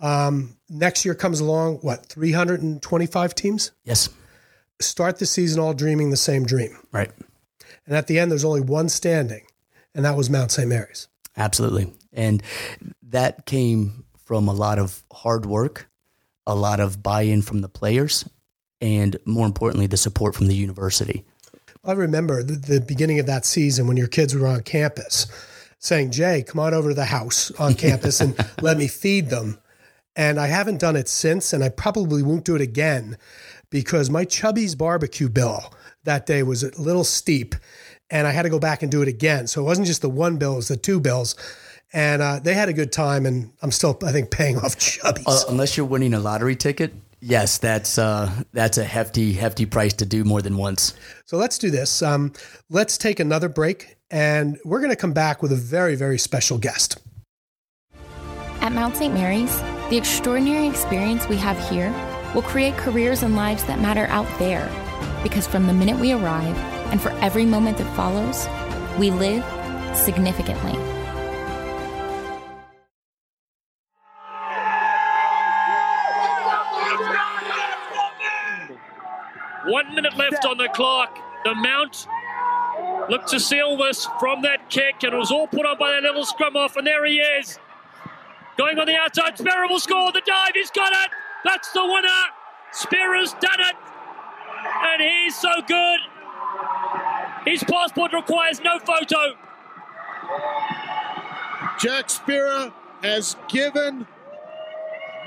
Um, 0.00 0.56
next 0.70 1.04
year 1.04 1.16
comes 1.16 1.40
along, 1.40 1.78
what, 1.78 2.06
325 2.06 3.34
teams? 3.34 3.72
Yes. 3.82 4.08
Start 4.80 5.18
the 5.18 5.26
season 5.26 5.60
all 5.60 5.74
dreaming 5.74 6.10
the 6.10 6.16
same 6.16 6.46
dream. 6.46 6.78
Right. 6.92 7.10
And 7.84 7.96
at 7.96 8.06
the 8.06 8.20
end, 8.20 8.30
there's 8.30 8.44
only 8.44 8.60
one 8.60 8.88
standing, 8.88 9.46
and 9.96 10.04
that 10.04 10.16
was 10.16 10.30
Mount 10.30 10.52
St. 10.52 10.68
Mary's. 10.68 11.08
Absolutely. 11.36 11.92
And 12.12 12.42
that 13.02 13.44
came 13.46 14.04
from 14.24 14.46
a 14.46 14.52
lot 14.52 14.78
of 14.78 15.02
hard 15.12 15.46
work, 15.46 15.87
a 16.48 16.54
lot 16.54 16.80
of 16.80 17.02
buy 17.02 17.22
in 17.22 17.42
from 17.42 17.60
the 17.60 17.68
players, 17.68 18.28
and 18.80 19.16
more 19.24 19.46
importantly, 19.46 19.86
the 19.86 19.96
support 19.96 20.34
from 20.34 20.48
the 20.48 20.54
university. 20.54 21.24
I 21.84 21.92
remember 21.92 22.42
the, 22.42 22.54
the 22.54 22.80
beginning 22.80 23.20
of 23.20 23.26
that 23.26 23.44
season 23.44 23.86
when 23.86 23.96
your 23.96 24.08
kids 24.08 24.34
were 24.34 24.48
on 24.48 24.62
campus 24.62 25.28
saying, 25.78 26.10
Jay, 26.10 26.42
come 26.42 26.58
on 26.58 26.74
over 26.74 26.88
to 26.88 26.94
the 26.94 27.04
house 27.04 27.50
on 27.52 27.74
campus 27.76 28.20
and 28.20 28.36
let 28.60 28.76
me 28.76 28.88
feed 28.88 29.30
them. 29.30 29.58
And 30.16 30.40
I 30.40 30.48
haven't 30.48 30.80
done 30.80 30.96
it 30.96 31.08
since, 31.08 31.52
and 31.52 31.62
I 31.62 31.68
probably 31.68 32.22
won't 32.24 32.44
do 32.44 32.56
it 32.56 32.60
again 32.60 33.16
because 33.70 34.10
my 34.10 34.24
Chubby's 34.24 34.74
barbecue 34.74 35.28
bill 35.28 35.72
that 36.04 36.26
day 36.26 36.42
was 36.42 36.64
a 36.64 36.80
little 36.80 37.04
steep, 37.04 37.54
and 38.10 38.26
I 38.26 38.32
had 38.32 38.42
to 38.42 38.50
go 38.50 38.58
back 38.58 38.82
and 38.82 38.90
do 38.90 39.02
it 39.02 39.08
again. 39.08 39.46
So 39.46 39.60
it 39.60 39.64
wasn't 39.64 39.86
just 39.86 40.02
the 40.02 40.08
one 40.08 40.36
bill; 40.36 40.54
it 40.54 40.56
was 40.56 40.68
the 40.68 40.76
two 40.76 40.98
bills. 40.98 41.36
And 41.92 42.20
uh, 42.20 42.40
they 42.42 42.54
had 42.54 42.68
a 42.68 42.72
good 42.72 42.92
time, 42.92 43.24
and 43.24 43.52
I'm 43.62 43.70
still, 43.70 43.98
I 44.04 44.12
think, 44.12 44.30
paying 44.30 44.58
off 44.58 44.76
Chubby's. 44.78 45.26
Uh, 45.26 45.42
unless 45.48 45.76
you're 45.76 45.86
winning 45.86 46.12
a 46.12 46.20
lottery 46.20 46.54
ticket, 46.54 46.92
yes, 47.20 47.58
that's 47.58 47.98
uh, 47.98 48.30
that's 48.52 48.76
a 48.76 48.84
hefty, 48.84 49.32
hefty 49.32 49.64
price 49.64 49.94
to 49.94 50.06
do 50.06 50.24
more 50.24 50.42
than 50.42 50.56
once. 50.56 50.94
So 51.24 51.38
let's 51.38 51.56
do 51.56 51.70
this. 51.70 52.02
Um, 52.02 52.32
let's 52.68 52.98
take 52.98 53.20
another 53.20 53.48
break, 53.48 53.96
and 54.10 54.58
we're 54.64 54.80
going 54.80 54.90
to 54.90 54.96
come 54.96 55.14
back 55.14 55.42
with 55.42 55.52
a 55.52 55.56
very, 55.56 55.94
very 55.94 56.18
special 56.18 56.58
guest. 56.58 57.00
At 58.60 58.72
Mount 58.72 58.96
St. 58.96 59.14
Mary's, 59.14 59.56
the 59.88 59.96
extraordinary 59.96 60.66
experience 60.66 61.26
we 61.28 61.36
have 61.36 61.58
here 61.70 61.90
will 62.34 62.42
create 62.42 62.76
careers 62.76 63.22
and 63.22 63.34
lives 63.34 63.64
that 63.64 63.80
matter 63.80 64.06
out 64.08 64.28
there. 64.38 64.68
Because 65.22 65.46
from 65.46 65.66
the 65.66 65.72
minute 65.72 65.98
we 65.98 66.12
arrive 66.12 66.56
and 66.90 67.00
for 67.00 67.10
every 67.20 67.46
moment 67.46 67.78
that 67.78 67.96
follows, 67.96 68.46
we 68.98 69.10
live 69.10 69.44
significantly. 69.96 70.97
One 79.68 79.94
minute 79.94 80.16
left 80.16 80.46
on 80.46 80.56
the 80.56 80.68
clock. 80.68 81.18
The 81.44 81.54
Mount 81.54 82.06
looked 83.10 83.28
to 83.28 83.40
seal 83.40 83.76
this 83.76 84.06
from 84.18 84.42
that 84.42 84.70
kick, 84.70 85.02
and 85.02 85.12
it 85.12 85.16
was 85.16 85.30
all 85.30 85.46
put 85.46 85.66
on 85.66 85.78
by 85.78 85.90
that 85.92 86.02
little 86.02 86.24
scrum 86.24 86.56
off, 86.56 86.76
and 86.76 86.86
there 86.86 87.04
he 87.04 87.18
is. 87.18 87.58
Going 88.56 88.78
on 88.78 88.86
the 88.86 88.96
outside, 88.96 89.36
Spera 89.38 89.68
will 89.68 89.78
score 89.78 90.10
the 90.10 90.22
dive, 90.26 90.52
he's 90.54 90.70
got 90.70 90.90
it! 90.90 91.10
That's 91.44 91.70
the 91.72 91.84
winner! 91.84 92.08
Spera's 92.72 93.32
done 93.34 93.60
it! 93.60 93.76
And 94.82 95.02
he's 95.02 95.36
so 95.36 95.50
good! 95.66 96.00
His 97.44 97.62
passport 97.62 98.12
requires 98.12 98.60
no 98.60 98.78
photo. 98.78 99.36
Jack 101.78 102.10
Spera 102.10 102.72
has 103.02 103.36
given 103.48 104.06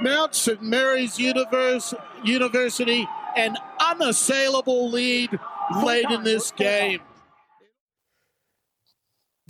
Mount 0.02 0.36
St. 0.36 0.62
Mary's 0.62 1.18
Univers- 1.18 1.94
University 2.24 3.08
an 3.38 3.56
unassailable 3.92 4.90
lead 4.90 5.38
late 5.84 6.10
in 6.10 6.24
this 6.24 6.52
game. 6.52 7.02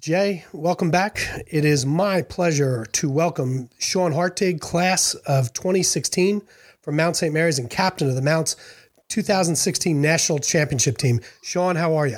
Jay, 0.01 0.43
welcome 0.51 0.89
back. 0.89 1.19
It 1.45 1.63
is 1.63 1.86
my 1.86 2.24
pleasure 2.24 2.88
to 2.93 3.10
welcome 3.10 3.69
Sean 3.77 4.13
Hartig, 4.13 4.60
class 4.60 5.13
of 5.27 5.53
2016 5.53 6.41
from 6.81 6.95
Mount 6.95 7.17
St. 7.17 7.31
Mary's 7.31 7.60
and 7.60 7.69
captain 7.69 8.10
of 8.10 8.15
the 8.15 8.21
Mount's 8.21 8.55
2016 9.10 10.01
National 10.01 10.39
Championship 10.39 10.98
team. 10.98 11.19
Sean, 11.43 11.75
how 11.75 11.93
are 11.93 12.07
you? 12.07 12.17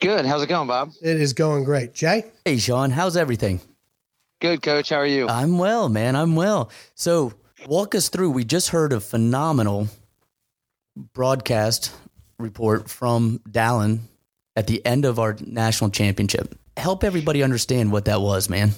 Good. 0.00 0.26
How's 0.26 0.42
it 0.42 0.48
going, 0.48 0.66
Bob? 0.66 0.90
It 1.00 1.20
is 1.20 1.32
going 1.32 1.62
great. 1.62 1.94
Jay? 1.94 2.24
Hey, 2.44 2.56
Sean, 2.56 2.90
how's 2.90 3.16
everything? 3.16 3.60
Good, 4.40 4.62
coach. 4.62 4.88
How 4.88 4.96
are 4.96 5.06
you? 5.06 5.28
I'm 5.28 5.58
well, 5.58 5.88
man. 5.88 6.16
I'm 6.16 6.34
well. 6.34 6.72
So, 6.96 7.34
walk 7.68 7.94
us 7.94 8.08
through. 8.08 8.30
We 8.30 8.42
just 8.42 8.70
heard 8.70 8.92
a 8.92 8.98
phenomenal 8.98 9.86
broadcast 10.96 11.92
report 12.38 12.88
from 12.88 13.40
Dallin 13.48 14.00
at 14.56 14.66
the 14.66 14.84
end 14.84 15.04
of 15.04 15.18
our 15.18 15.36
national 15.40 15.90
championship. 15.90 16.58
Help 16.76 17.04
everybody 17.04 17.42
understand 17.42 17.92
what 17.92 18.06
that 18.06 18.20
was, 18.20 18.48
man. 18.48 18.72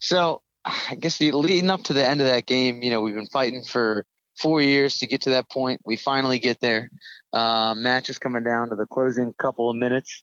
So, 0.00 0.42
I 0.64 0.96
guess 0.98 1.20
leading 1.20 1.70
up 1.70 1.84
to 1.84 1.92
the 1.92 2.06
end 2.06 2.20
of 2.20 2.26
that 2.26 2.46
game, 2.46 2.82
you 2.82 2.90
know, 2.90 3.00
we've 3.00 3.14
been 3.14 3.26
fighting 3.26 3.62
for 3.62 4.04
four 4.38 4.60
years 4.60 4.98
to 4.98 5.06
get 5.06 5.22
to 5.22 5.30
that 5.30 5.50
point. 5.50 5.80
We 5.84 5.96
finally 5.96 6.38
get 6.38 6.60
there. 6.60 6.90
Uh, 7.32 7.74
match 7.74 8.08
is 8.08 8.18
coming 8.18 8.44
down 8.44 8.70
to 8.70 8.76
the 8.76 8.86
closing 8.86 9.32
couple 9.34 9.70
of 9.70 9.76
minutes. 9.76 10.22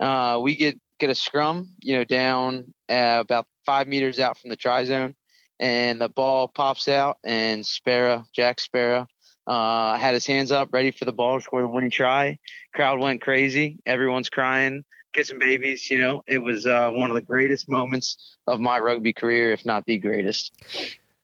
Uh, 0.00 0.38
we 0.42 0.56
get 0.56 0.78
get 0.98 1.10
a 1.10 1.14
scrum, 1.14 1.70
you 1.80 1.96
know, 1.96 2.04
down 2.04 2.72
uh, 2.88 3.18
about 3.20 3.46
five 3.64 3.86
meters 3.86 4.18
out 4.18 4.38
from 4.38 4.50
the 4.50 4.56
try 4.56 4.84
zone, 4.84 5.14
and 5.60 6.00
the 6.00 6.08
ball 6.08 6.48
pops 6.48 6.88
out, 6.88 7.18
and 7.24 7.64
Spera, 7.64 8.24
Jack 8.34 8.60
Spera, 8.60 9.06
uh, 9.48 9.96
had 9.96 10.14
his 10.14 10.26
hands 10.26 10.52
up, 10.52 10.72
ready 10.72 10.90
for 10.90 11.06
the 11.06 11.12
ball 11.12 11.38
to 11.38 11.42
score 11.42 11.62
the 11.62 11.68
winning 11.68 11.90
try. 11.90 12.38
Crowd 12.74 13.00
went 13.00 13.22
crazy. 13.22 13.78
Everyone's 13.86 14.28
crying, 14.28 14.84
kissing 15.14 15.38
babies. 15.38 15.90
You 15.90 15.98
know, 15.98 16.22
it 16.26 16.38
was 16.38 16.66
uh, 16.66 16.90
one 16.90 17.10
of 17.10 17.14
the 17.14 17.22
greatest 17.22 17.68
moments 17.68 18.36
of 18.46 18.60
my 18.60 18.78
rugby 18.78 19.14
career, 19.14 19.52
if 19.52 19.64
not 19.64 19.86
the 19.86 19.96
greatest. 19.96 20.52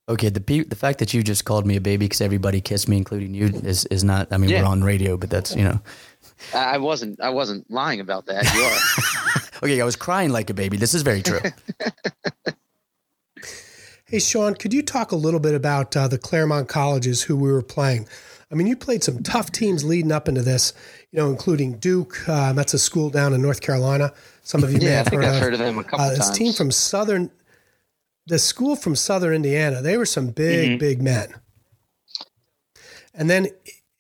Okay, 0.09 0.31
the 0.31 0.63
the 0.65 0.77
fact 0.77 0.99
that 0.99 1.13
you 1.15 1.23
just 1.23 1.45
called 1.45 1.67
me 1.67 1.77
a 1.77 1.81
baby 1.81 2.07
because 2.07 2.23
everybody 2.23 2.61
kissed 2.61 2.89
me, 2.89 2.97
including 2.97 3.35
you, 3.35 3.47
is 3.47 3.85
is 3.87 4.03
not. 4.03 4.33
I 4.33 4.39
mean, 4.39 4.51
yeah. 4.51 4.63
we're 4.63 4.69
on 4.69 4.83
radio, 4.83 5.17
but 5.17 5.29
that's 5.29 5.55
you 5.55 5.65
know. 5.65 5.81
I 6.55 6.79
wasn't. 6.79 7.21
I 7.21 7.31
wasn't 7.31 7.71
lying 7.71 8.01
about 8.01 8.27
that. 8.27 8.45
You 8.55 8.63
are. 8.63 9.41
okay, 9.63 9.81
I 9.81 9.85
was 9.85 9.97
crying 9.97 10.31
like 10.31 10.51
a 10.51 10.55
baby. 10.55 10.77
This 10.79 10.95
is 10.95 11.03
very 11.03 11.23
true. 11.23 11.41
hey, 14.15 14.21
Sean, 14.21 14.55
could 14.55 14.73
you 14.73 14.81
talk 14.81 15.11
a 15.11 15.17
little 15.17 15.41
bit 15.41 15.57
about 15.57 15.97
uh, 15.97 16.07
the 16.07 16.19
Claremont 16.19 16.69
colleges 16.69 17.21
who 17.21 17.35
we 17.35 17.51
were 17.51 17.63
playing? 17.63 18.07
I 18.49 18.55
mean, 18.55 18.69
you 18.69 18.77
played 18.77 19.03
some 19.03 19.25
tough 19.25 19.51
teams 19.51 19.83
leading 19.83 20.13
up 20.13 20.29
into 20.29 20.41
this, 20.41 20.73
you 21.11 21.19
know, 21.19 21.31
including 21.31 21.79
Duke. 21.79 22.17
Uh, 22.29 22.53
that's 22.53 22.73
a 22.75 22.79
school 22.79 23.11
down 23.11 23.33
in 23.33 23.43
North 23.43 23.61
Carolina. 23.61 24.13
Some 24.43 24.63
of 24.63 24.73
you 24.73 24.79
yeah, 24.79 24.85
may 24.85 24.95
have 24.95 25.07
I 25.09 25.11
think 25.11 25.23
heard 25.23 25.29
I've 25.29 25.35
of. 25.35 25.41
heard 25.41 25.53
of 25.55 25.59
them 25.59 25.79
a 25.79 25.83
couple 25.83 25.99
uh, 25.99 26.15
times. 26.15 26.19
This 26.19 26.31
team 26.31 26.53
from 26.53 26.71
Southern 26.71 27.29
the 28.27 28.39
school 28.39 28.77
from 28.77 28.95
Southern 28.95 29.35
Indiana, 29.35 29.83
they 29.83 29.99
were 29.99 30.07
some 30.07 30.29
big, 30.29 30.71
mm-hmm. 30.71 30.79
big 30.79 31.03
men. 31.03 31.35
And 33.13 33.29
then, 33.29 33.49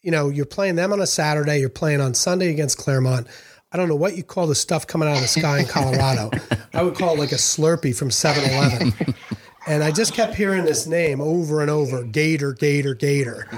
you 0.00 0.12
know, 0.12 0.28
you're 0.28 0.46
playing 0.46 0.76
them 0.76 0.92
on 0.92 1.00
a 1.00 1.08
Saturday, 1.08 1.58
you're 1.58 1.68
playing 1.68 2.00
on 2.00 2.14
Sunday 2.14 2.50
against 2.50 2.78
Claremont. 2.78 3.26
I 3.72 3.76
don't 3.76 3.88
know 3.88 3.96
what 3.96 4.16
you 4.16 4.22
call 4.22 4.46
the 4.46 4.54
stuff 4.54 4.86
coming 4.86 5.08
out 5.08 5.16
of 5.16 5.22
the 5.22 5.28
sky 5.28 5.58
in 5.58 5.66
Colorado. 5.66 6.30
I 6.72 6.82
would 6.82 6.94
call 6.94 7.14
it 7.14 7.18
like 7.18 7.32
a 7.32 7.36
Slurpee 7.36 7.96
from 7.96 8.12
7 8.12 8.44
Eleven. 8.44 8.92
and 9.66 9.82
I 9.82 9.90
just 9.90 10.14
kept 10.14 10.34
hearing 10.34 10.64
this 10.64 10.86
name 10.86 11.20
over 11.20 11.60
and 11.60 11.70
over 11.70 12.02
Gator, 12.04 12.52
Gator, 12.52 12.94
Gator. 12.94 13.48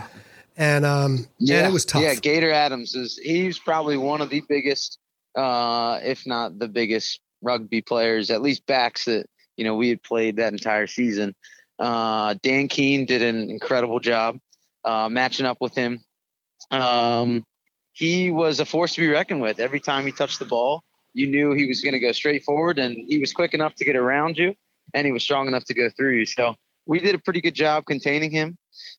And 0.57 0.85
um, 0.87 1.27
yeah, 1.39 1.59
and 1.59 1.67
it 1.69 1.73
was 1.73 1.85
tough. 1.85 2.03
Yeah, 2.03 2.15
Gator 2.15 2.51
Adams 2.51 2.95
is 2.95 3.19
he's 3.19 3.59
probably 3.59 3.97
one 3.97 4.21
of 4.21 4.31
the 4.31 4.43
biggest, 4.49 4.99
uh, 5.35 6.01
if 6.03 6.27
not 6.27 6.59
the 6.59 6.69
biggest 6.69 7.21
rugby 7.43 7.83
players, 7.83 8.31
at 8.31 8.41
least 8.41 8.67
backs 8.67 9.05
that 9.05 9.27
you 9.57 9.65
know, 9.65 9.75
we 9.75 9.89
had 9.89 10.03
played 10.03 10.37
that 10.37 10.53
entire 10.53 10.87
season. 10.87 11.35
Uh, 11.79 12.35
Dan 12.43 12.69
Keene 12.69 13.07
did 13.07 13.23
an 13.23 13.51
incredible 13.51 14.01
job 14.01 14.39
uh, 14.85 15.09
matching 15.09 15.47
up 15.47 15.59
with 15.61 15.75
him. 15.75 16.01
Um, 16.71 17.45
he 17.93 18.31
was 18.31 18.61
a 18.61 18.65
force 18.67 18.95
to 18.95 19.01
be 19.01 19.09
reckoned 19.09 19.41
with. 19.41 19.59
Every 19.59 19.81
time 19.81 20.05
he 20.05 20.13
touched 20.13 20.39
the 20.39 20.45
ball, 20.45 20.83
you 21.15 21.27
knew 21.27 21.53
he 21.53 21.67
was 21.67 21.81
going 21.81 21.95
to 21.95 21.99
go 21.99 22.13
straight 22.13 22.45
forward, 22.45 22.79
and 22.79 22.97
he 23.09 23.19
was 23.19 23.33
quick 23.33 23.55
enough 23.55 23.75
to 23.77 23.85
get 23.85 23.97
around 23.97 24.37
you, 24.37 24.55
and 24.95 25.07
he 25.07 25.13
was 25.13 25.23
strong 25.23 25.49
enough 25.49 25.65
to 25.65 25.75
go 25.75 25.89
through 25.91 26.17
you. 26.19 26.27
So 26.27 26.55
we 26.87 27.01
did 27.01 27.15
a 27.15 27.19
pretty 27.19 27.41
good 27.41 27.55
job 27.55 27.85
containing 27.87 28.31
him. 28.31 28.57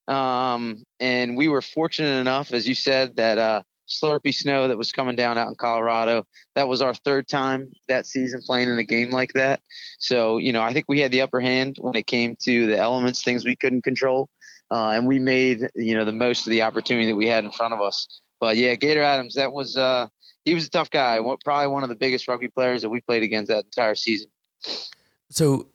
Um, 0.07 0.83
and 0.99 1.37
we 1.37 1.47
were 1.47 1.61
fortunate 1.61 2.19
enough, 2.19 2.53
as 2.53 2.67
you 2.67 2.75
said, 2.75 3.15
that 3.17 3.37
uh, 3.37 3.61
slurpy 3.87 4.33
snow 4.33 4.67
that 4.67 4.77
was 4.77 4.91
coming 4.91 5.15
down 5.15 5.37
out 5.37 5.47
in 5.47 5.55
Colorado. 5.55 6.25
That 6.55 6.67
was 6.67 6.81
our 6.81 6.93
third 6.93 7.27
time 7.27 7.71
that 7.87 8.05
season 8.05 8.41
playing 8.45 8.69
in 8.69 8.79
a 8.79 8.83
game 8.83 9.11
like 9.11 9.33
that. 9.33 9.61
So, 9.99 10.37
you 10.37 10.51
know, 10.51 10.61
I 10.61 10.73
think 10.73 10.85
we 10.87 10.99
had 10.99 11.11
the 11.11 11.21
upper 11.21 11.39
hand 11.39 11.77
when 11.79 11.95
it 11.95 12.07
came 12.07 12.35
to 12.43 12.67
the 12.67 12.77
elements, 12.77 13.23
things 13.23 13.45
we 13.45 13.55
couldn't 13.55 13.83
control. 13.83 14.29
Uh, 14.69 14.89
and 14.89 15.07
we 15.07 15.19
made, 15.19 15.69
you 15.75 15.95
know, 15.95 16.03
the 16.03 16.11
most 16.11 16.45
of 16.45 16.51
the 16.51 16.61
opportunity 16.61 17.07
that 17.07 17.15
we 17.15 17.27
had 17.27 17.45
in 17.45 17.51
front 17.51 17.73
of 17.73 17.81
us. 17.81 18.21
But 18.39 18.57
yeah, 18.57 18.75
Gator 18.75 19.01
Adams, 19.01 19.35
that 19.35 19.51
was, 19.53 19.77
uh, 19.77 20.07
he 20.43 20.53
was 20.53 20.67
a 20.67 20.69
tough 20.69 20.89
guy. 20.89 21.19
Probably 21.43 21.67
one 21.67 21.83
of 21.83 21.89
the 21.89 21.95
biggest 21.95 22.27
rugby 22.27 22.49
players 22.49 22.81
that 22.81 22.89
we 22.89 23.01
played 23.01 23.23
against 23.23 23.47
that 23.49 23.65
entire 23.65 23.95
season. 23.95 24.27
So, 25.29 25.67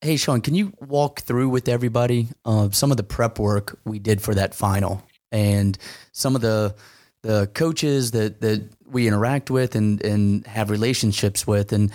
hey, 0.00 0.16
Sean, 0.16 0.40
can 0.40 0.54
you 0.54 0.72
walk 0.80 1.20
through 1.20 1.48
with 1.48 1.68
everybody 1.68 2.28
uh, 2.44 2.70
some 2.70 2.90
of 2.90 2.96
the 2.96 3.02
prep 3.02 3.38
work 3.38 3.78
we 3.84 3.98
did 3.98 4.20
for 4.20 4.34
that 4.34 4.54
final 4.54 5.02
and 5.32 5.78
some 6.12 6.34
of 6.34 6.42
the, 6.42 6.74
the 7.22 7.50
coaches 7.54 8.12
that 8.12 8.40
that 8.40 8.66
we 8.86 9.06
interact 9.06 9.50
with 9.50 9.74
and 9.74 10.02
and 10.02 10.46
have 10.46 10.70
relationships 10.70 11.46
with 11.46 11.72
and 11.72 11.92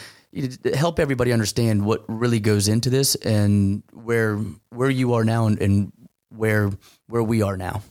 help 0.75 1.00
everybody 1.00 1.31
understand 1.31 1.85
what 1.85 2.03
really 2.07 2.39
goes 2.39 2.67
into 2.67 2.89
this 2.89 3.15
and 3.15 3.83
where 3.93 4.38
where 4.69 4.89
you 4.89 5.13
are 5.13 5.24
now 5.24 5.47
and, 5.47 5.59
and 5.62 5.91
where 6.29 6.71
where 7.07 7.24
we 7.24 7.41
are 7.41 7.57
now. 7.57 7.81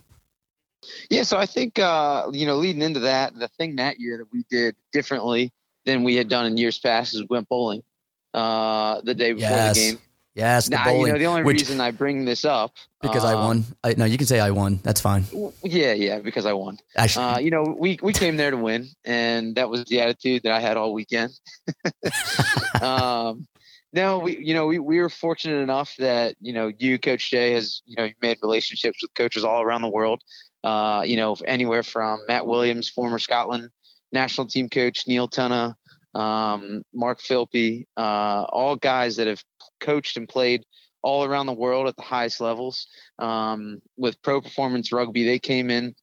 Yeah, 1.11 1.23
so 1.23 1.39
I 1.39 1.47
think 1.47 1.79
uh, 1.79 2.29
you 2.33 2.47
know, 2.47 2.57
leading 2.57 2.83
into 2.83 3.01
that, 3.01 3.35
the 3.35 3.49
thing 3.49 3.77
that 3.77 3.99
year 3.99 4.19
that 4.19 4.27
we 4.33 4.45
did 4.51 4.77
differently 4.93 5.53
than 5.87 6.05
we 6.05 6.15
had 6.17 6.29
done 6.29 6.47
in 6.47 6.57
years 6.57 6.79
past 6.79 7.15
is 7.15 7.25
went 7.29 7.49
bowling 7.49 7.83
uh, 8.35 9.01
the 9.03 9.15
day 9.15 9.33
before 9.33 9.51
yes. 9.51 9.75
the 9.75 9.81
game. 9.81 9.99
Yes, 10.35 10.69
the 10.69 10.81
bowling. 10.85 11.07
You 11.07 11.13
know, 11.13 11.19
the 11.19 11.27
only 11.27 11.43
which, 11.45 11.61
reason 11.61 11.81
I 11.81 11.93
bring 11.93 12.25
this 12.25 12.45
up 12.45 12.73
because 13.01 13.25
I 13.25 13.37
won. 13.37 13.59
Um, 13.59 13.67
I, 13.85 13.95
no, 13.97 14.05
you 14.05 14.19
can 14.19 14.27
say 14.27 14.41
I 14.41 14.51
won. 14.51 14.81
That's 14.83 15.01
fine. 15.01 15.25
Yeah, 15.63 15.93
yeah, 15.93 16.19
because 16.19 16.45
I 16.45 16.53
won. 16.53 16.79
Actually, 16.97 17.25
uh, 17.25 17.39
you 17.39 17.51
know, 17.53 17.77
we 17.79 18.01
we 18.03 18.13
came 18.13 18.37
there 18.37 18.51
to 18.51 18.57
win, 18.57 18.89
and 19.05 19.55
that 19.55 19.71
was 19.71 19.85
the 19.85 20.01
attitude 20.01 20.43
that 20.43 20.51
I 20.51 20.59
had 20.59 20.77
all 20.77 20.93
weekend. 20.93 21.39
um, 22.83 23.47
no, 23.93 24.19
we 24.19 24.37
you 24.39 24.55
know 24.55 24.67
we, 24.67 24.81
we 24.81 24.99
were 24.99 25.09
fortunate 25.09 25.63
enough 25.63 25.95
that 26.01 26.35
you 26.41 26.53
know 26.53 26.73
you, 26.79 26.99
Coach 26.99 27.31
Jay, 27.31 27.53
has 27.53 27.83
you 27.87 27.95
know 27.97 28.09
made 28.21 28.39
relationships 28.43 29.03
with 29.03 29.15
coaches 29.15 29.45
all 29.45 29.63
around 29.63 29.83
the 29.83 29.89
world. 29.89 30.21
Uh, 30.65 31.05
you 31.07 31.17
know, 31.17 31.37
anywhere 31.47 31.85
from 31.85 32.19
Matt 32.27 32.45
Williams, 32.45 32.89
former 32.89 33.21
Scotland 33.21 33.71
national 34.15 34.47
team 34.47 34.71
coach, 34.71 35.07
Neil 35.07 35.29
Tunna, 35.29 35.75
um, 36.15 36.83
Mark 36.93 37.21
Philpy, 37.21 37.87
uh, 37.97 38.45
all 38.49 38.77
guys 38.77 39.17
that 39.17 39.27
have 39.27 39.43
coached 39.81 40.17
and 40.17 40.29
played 40.29 40.65
all 41.03 41.25
around 41.25 41.47
the 41.47 41.53
world 41.53 41.87
at 41.87 41.97
the 41.97 42.03
highest 42.03 42.41
levels. 42.41 42.87
Um, 43.19 43.83
with 43.97 44.21
Pro 44.23 44.41
Performance 44.41 44.93
Rugby, 44.93 45.25
they 45.25 45.39
came 45.39 45.71
in 45.71 45.95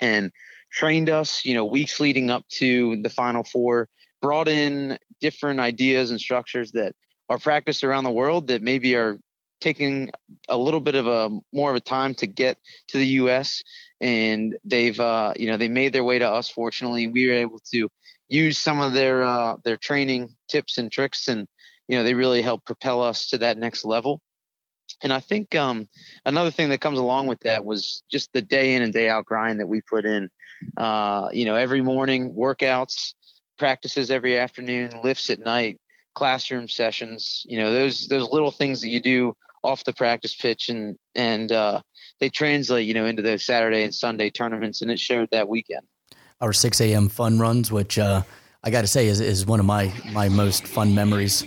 and 0.00 0.32
trained 0.72 1.10
us, 1.10 1.44
you 1.44 1.54
know, 1.54 1.64
weeks 1.64 2.00
leading 2.00 2.30
up 2.30 2.46
to 2.48 3.00
the 3.02 3.10
Final 3.10 3.44
Four, 3.44 3.88
brought 4.20 4.48
in 4.48 4.98
different 5.20 5.60
ideas 5.60 6.10
and 6.10 6.20
structures 6.20 6.72
that 6.72 6.94
are 7.28 7.38
practiced 7.38 7.84
around 7.84 8.04
the 8.04 8.10
world 8.10 8.48
that 8.48 8.62
maybe 8.62 8.94
are 8.96 9.18
taking 9.60 10.10
a 10.48 10.56
little 10.56 10.80
bit 10.80 10.94
of 10.94 11.06
a 11.06 11.30
more 11.52 11.70
of 11.70 11.76
a 11.76 11.80
time 11.80 12.14
to 12.14 12.26
get 12.26 12.58
to 12.88 12.98
the 12.98 13.06
U.S. 13.06 13.62
And 14.00 14.56
they've, 14.64 14.98
uh, 14.98 15.34
you 15.36 15.48
know, 15.48 15.56
they 15.56 15.68
made 15.68 15.92
their 15.92 16.04
way 16.04 16.18
to 16.18 16.28
us. 16.28 16.48
Fortunately, 16.48 17.06
we 17.06 17.26
were 17.26 17.34
able 17.34 17.60
to 17.72 17.88
use 18.28 18.58
some 18.58 18.80
of 18.80 18.92
their 18.92 19.22
uh, 19.24 19.56
their 19.64 19.76
training 19.76 20.34
tips 20.48 20.78
and 20.78 20.90
tricks, 20.92 21.28
and 21.28 21.46
you 21.88 21.96
know 21.96 22.04
they 22.04 22.14
really 22.14 22.42
help 22.42 22.64
propel 22.64 23.02
us 23.02 23.28
to 23.28 23.38
that 23.38 23.58
next 23.58 23.84
level. 23.84 24.20
And 25.02 25.12
I 25.12 25.20
think 25.20 25.54
um, 25.54 25.88
another 26.24 26.50
thing 26.50 26.70
that 26.70 26.80
comes 26.80 26.98
along 26.98 27.26
with 27.28 27.40
that 27.40 27.64
was 27.64 28.02
just 28.10 28.32
the 28.32 28.42
day 28.42 28.74
in 28.74 28.82
and 28.82 28.92
day 28.92 29.08
out 29.08 29.26
grind 29.26 29.60
that 29.60 29.68
we 29.68 29.80
put 29.82 30.04
in. 30.04 30.30
uh, 30.76 31.28
you 31.32 31.44
know, 31.44 31.54
every 31.54 31.82
morning 31.82 32.34
workouts, 32.34 33.14
practices 33.58 34.10
every 34.10 34.38
afternoon, 34.38 34.90
lifts 35.02 35.30
at 35.30 35.40
night, 35.40 35.78
classroom 36.14 36.68
sessions. 36.68 37.44
You 37.48 37.58
know, 37.58 37.72
those 37.72 38.08
those 38.08 38.28
little 38.30 38.50
things 38.50 38.80
that 38.80 38.88
you 38.88 39.00
do 39.00 39.34
off 39.62 39.84
the 39.84 39.92
practice 39.92 40.34
pitch, 40.34 40.68
and 40.68 40.96
and 41.14 41.52
uh, 41.52 41.80
they 42.20 42.28
translate, 42.30 42.86
you 42.86 42.94
know, 42.94 43.06
into 43.06 43.22
those 43.22 43.44
Saturday 43.44 43.82
and 43.84 43.94
Sunday 43.94 44.30
tournaments, 44.30 44.82
and 44.82 44.90
it 44.90 44.98
showed 44.98 45.28
that 45.30 45.48
weekend. 45.48 45.86
Our 46.40 46.52
6 46.52 46.80
a.m. 46.80 47.08
fun 47.08 47.38
runs, 47.38 47.72
which 47.72 47.98
uh, 47.98 48.22
I 48.62 48.70
got 48.70 48.82
to 48.82 48.86
say 48.86 49.08
is, 49.08 49.20
is 49.20 49.44
one 49.46 49.58
of 49.60 49.66
my 49.66 49.92
my 50.12 50.28
most 50.28 50.66
fun 50.66 50.94
memories. 50.94 51.44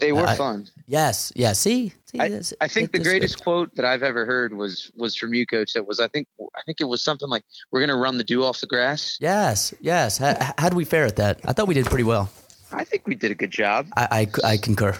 They 0.00 0.12
were 0.12 0.26
I- 0.26 0.34
fun. 0.36 0.66
Yes, 0.86 1.30
yeah. 1.36 1.52
See, 1.52 1.92
see 2.06 2.18
I, 2.18 2.28
this- 2.28 2.52
I 2.60 2.66
think 2.66 2.86
it- 2.86 2.92
the 2.92 2.98
this- 2.98 3.06
greatest 3.06 3.42
quote 3.44 3.74
that 3.76 3.84
I've 3.84 4.02
ever 4.02 4.24
heard 4.24 4.54
was 4.54 4.90
was 4.96 5.14
from 5.14 5.34
you, 5.34 5.46
coach. 5.46 5.74
That 5.74 5.86
was 5.86 6.00
I 6.00 6.08
think 6.08 6.26
I 6.56 6.62
think 6.64 6.80
it 6.80 6.84
was 6.86 7.02
something 7.02 7.28
like, 7.28 7.44
"We're 7.70 7.80
going 7.80 7.90
to 7.90 7.96
run 7.96 8.16
the 8.18 8.24
dew 8.24 8.42
off 8.44 8.60
the 8.60 8.66
grass." 8.66 9.18
Yes, 9.20 9.74
yes. 9.80 10.16
How, 10.18 10.34
how 10.58 10.68
did 10.70 10.76
we 10.76 10.84
fare 10.86 11.04
at 11.04 11.16
that? 11.16 11.40
I 11.44 11.52
thought 11.52 11.68
we 11.68 11.74
did 11.74 11.86
pretty 11.86 12.04
well. 12.04 12.30
I 12.72 12.84
think 12.84 13.06
we 13.06 13.14
did 13.16 13.30
a 13.30 13.34
good 13.34 13.50
job. 13.50 13.88
I, 13.96 14.28
I, 14.44 14.52
I 14.52 14.56
concur. 14.56 14.96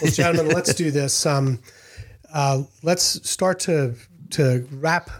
Well, 0.00 0.10
gentlemen, 0.12 0.54
let's 0.54 0.72
do 0.74 0.90
this. 0.90 1.26
Um, 1.26 1.58
uh, 2.32 2.62
let's 2.82 3.28
start 3.28 3.60
to 3.60 3.94
to 4.30 4.66
wrap 4.72 5.10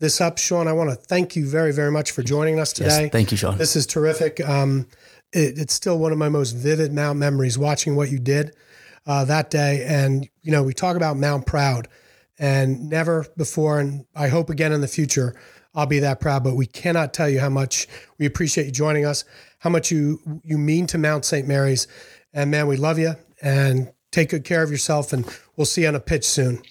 this 0.00 0.20
up. 0.20 0.38
Sean, 0.38 0.68
I 0.68 0.72
want 0.72 0.90
to 0.90 0.96
thank 0.96 1.36
you 1.36 1.46
very, 1.48 1.72
very 1.72 1.90
much 1.90 2.10
for 2.12 2.22
joining 2.22 2.58
us 2.60 2.78
Yes, 2.78 2.96
today. 2.96 3.08
thank 3.10 3.30
you, 3.30 3.36
Sean. 3.36 3.58
This 3.58 3.76
is 3.76 3.86
terrific. 3.86 4.40
Um, 4.46 4.86
it, 5.32 5.58
it's 5.58 5.74
still 5.74 5.98
one 5.98 6.12
of 6.12 6.18
my 6.18 6.28
most 6.28 6.52
vivid 6.52 6.92
Mount 6.92 7.18
memories 7.18 7.58
watching 7.58 7.96
what 7.96 8.10
you 8.10 8.18
did 8.18 8.54
uh, 9.06 9.24
that 9.24 9.50
day. 9.50 9.84
And, 9.86 10.28
you 10.42 10.52
know, 10.52 10.62
we 10.62 10.72
talk 10.74 10.96
about 10.96 11.16
Mount 11.16 11.46
Proud 11.46 11.88
and 12.38 12.88
never 12.88 13.26
before, 13.36 13.80
and 13.80 14.04
I 14.14 14.28
hope 14.28 14.48
again 14.48 14.72
in 14.72 14.80
the 14.80 14.88
future, 14.88 15.34
I'll 15.74 15.86
be 15.86 15.98
that 16.00 16.20
proud. 16.20 16.44
But 16.44 16.54
we 16.54 16.66
cannot 16.66 17.12
tell 17.12 17.28
you 17.28 17.40
how 17.40 17.48
much 17.48 17.88
we 18.18 18.26
appreciate 18.26 18.66
you 18.66 18.72
joining 18.72 19.04
us, 19.04 19.24
how 19.58 19.70
much 19.70 19.90
you, 19.90 20.20
you 20.44 20.56
mean 20.56 20.86
to 20.88 20.98
Mount 20.98 21.24
St. 21.24 21.46
Mary's. 21.48 21.88
And 22.32 22.50
man, 22.50 22.66
we 22.68 22.76
love 22.76 22.98
you 22.98 23.14
and 23.42 23.90
take 24.12 24.30
good 24.30 24.44
care 24.44 24.62
of 24.62 24.70
yourself. 24.70 25.12
And 25.12 25.24
we'll 25.56 25.64
see 25.64 25.82
you 25.82 25.88
on 25.88 25.94
a 25.94 26.00
pitch 26.00 26.24
soon. 26.24 26.62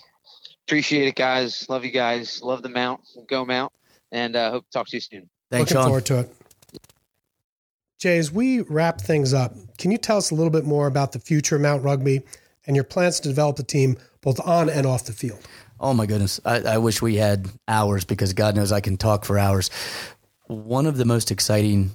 Appreciate 0.67 1.07
it, 1.07 1.15
guys. 1.15 1.65
Love 1.69 1.86
you 1.86 1.91
guys. 1.91 2.41
Love 2.43 2.62
the 2.62 2.69
mount. 2.69 3.00
Go 3.27 3.45
mount. 3.45 3.71
And 4.12 4.36
uh, 4.36 4.51
hope 4.51 4.65
to 4.65 4.71
talk 4.71 4.88
to 4.88 4.97
you 4.97 5.01
soon. 5.01 5.29
Thanks, 5.50 5.71
Looking 5.71 5.81
Sean. 5.81 5.86
forward 5.86 6.05
to 6.07 6.19
it. 6.19 6.36
Jay, 8.00 8.17
as 8.17 8.31
we 8.31 8.62
wrap 8.62 9.00
things 9.00 9.33
up, 9.33 9.53
can 9.77 9.91
you 9.91 9.97
tell 9.97 10.17
us 10.17 10.29
a 10.29 10.36
little 10.36 10.51
bit 10.51 10.65
more 10.65 10.88
about 10.88 11.13
the 11.13 11.19
future 11.19 11.55
of 11.55 11.62
Mount 11.62 11.83
Rugby 11.83 12.21
and 12.65 12.75
your 12.75 12.83
plans 12.83 13.19
to 13.21 13.29
develop 13.29 13.55
the 13.55 13.63
team 13.63 13.97
both 14.21 14.45
on 14.45 14.69
and 14.69 14.86
off 14.86 15.05
the 15.05 15.13
field? 15.13 15.39
Oh 15.79 15.93
my 15.93 16.05
goodness. 16.05 16.39
I, 16.43 16.59
I 16.59 16.77
wish 16.79 17.01
we 17.01 17.15
had 17.15 17.47
hours 17.67 18.03
because 18.03 18.33
God 18.33 18.55
knows 18.55 18.71
I 18.74 18.81
can 18.81 18.97
talk 18.97 19.24
for 19.24 19.39
hours. 19.39 19.69
One 20.47 20.86
of 20.86 20.97
the 20.97 21.05
most 21.05 21.31
exciting 21.31 21.91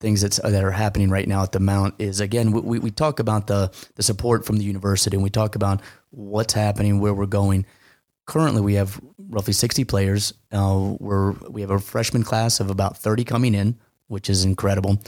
things 0.00 0.20
that's, 0.20 0.38
that 0.38 0.64
are 0.64 0.70
happening 0.70 1.10
right 1.10 1.26
now 1.26 1.42
at 1.42 1.52
the 1.52 1.60
Mount 1.60 1.94
is 1.98 2.20
again, 2.20 2.52
we, 2.52 2.78
we 2.78 2.90
talk 2.90 3.18
about 3.18 3.46
the, 3.46 3.72
the 3.96 4.02
support 4.02 4.44
from 4.44 4.56
the 4.56 4.64
university 4.64 5.16
and 5.16 5.22
we 5.22 5.30
talk 5.30 5.54
about 5.54 5.80
what's 6.10 6.52
happening, 6.52 7.00
where 7.00 7.14
we're 7.14 7.26
going. 7.26 7.66
Currently, 8.26 8.60
we 8.60 8.74
have 8.74 9.00
roughly 9.18 9.54
60 9.54 9.84
players. 9.84 10.34
Uh, 10.52 10.94
we're, 11.00 11.32
we 11.32 11.62
have 11.62 11.70
a 11.70 11.78
freshman 11.78 12.22
class 12.22 12.60
of 12.60 12.70
about 12.70 12.98
30 12.98 13.24
coming 13.24 13.54
in, 13.54 13.78
which 14.06 14.28
is 14.30 14.44
incredible. 14.44 15.02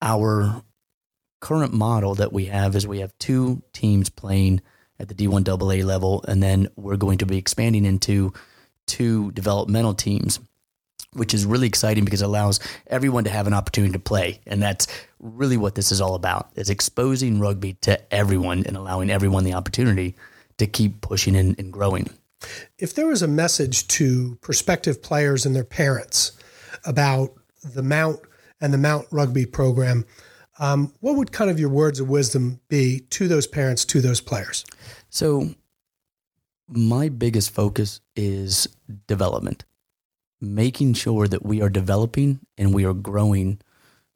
Our 0.00 0.62
current 1.40 1.72
model 1.72 2.14
that 2.16 2.32
we 2.32 2.46
have 2.46 2.76
is 2.76 2.86
we 2.86 3.00
have 3.00 3.16
two 3.18 3.62
teams 3.72 4.10
playing 4.10 4.60
at 5.00 5.08
the 5.08 5.14
D1 5.14 5.48
AA 5.48 5.84
level, 5.86 6.24
and 6.26 6.42
then 6.42 6.68
we're 6.76 6.96
going 6.96 7.18
to 7.18 7.26
be 7.26 7.38
expanding 7.38 7.84
into 7.84 8.32
two 8.86 9.30
developmental 9.32 9.94
teams, 9.94 10.40
which 11.14 11.34
is 11.34 11.46
really 11.46 11.66
exciting 11.66 12.04
because 12.04 12.22
it 12.22 12.26
allows 12.26 12.60
everyone 12.88 13.24
to 13.24 13.30
have 13.30 13.46
an 13.46 13.54
opportunity 13.54 13.92
to 13.92 13.98
play, 13.98 14.40
and 14.46 14.62
that's 14.62 14.86
really 15.20 15.56
what 15.56 15.74
this 15.74 15.90
is 15.92 16.00
all 16.00 16.14
about: 16.14 16.50
is 16.54 16.70
exposing 16.70 17.40
rugby 17.40 17.74
to 17.82 18.14
everyone 18.14 18.64
and 18.66 18.76
allowing 18.76 19.10
everyone 19.10 19.44
the 19.44 19.54
opportunity 19.54 20.14
to 20.58 20.66
keep 20.66 21.00
pushing 21.00 21.36
and, 21.36 21.58
and 21.58 21.72
growing. 21.72 22.10
If 22.78 22.94
there 22.94 23.06
was 23.06 23.22
a 23.22 23.28
message 23.28 23.88
to 23.88 24.36
prospective 24.40 25.02
players 25.02 25.44
and 25.46 25.56
their 25.56 25.64
parents 25.64 26.32
about 26.84 27.32
the 27.64 27.82
Mount 27.82 28.20
and 28.60 28.72
the 28.72 28.78
Mount 28.78 29.06
Rugby 29.10 29.46
program, 29.46 30.04
um, 30.58 30.92
what 31.00 31.16
would 31.16 31.32
kind 31.32 31.50
of 31.50 31.58
your 31.58 31.68
words 31.68 32.00
of 32.00 32.08
wisdom 32.08 32.60
be 32.68 33.00
to 33.10 33.28
those 33.28 33.46
parents, 33.46 33.84
to 33.86 34.00
those 34.00 34.20
players? 34.20 34.64
So, 35.10 35.54
my 36.68 37.08
biggest 37.08 37.50
focus 37.50 38.00
is 38.14 38.68
development, 39.06 39.64
making 40.40 40.94
sure 40.94 41.26
that 41.28 41.44
we 41.44 41.60
are 41.62 41.68
developing 41.68 42.40
and 42.56 42.74
we 42.74 42.84
are 42.84 42.94
growing 42.94 43.60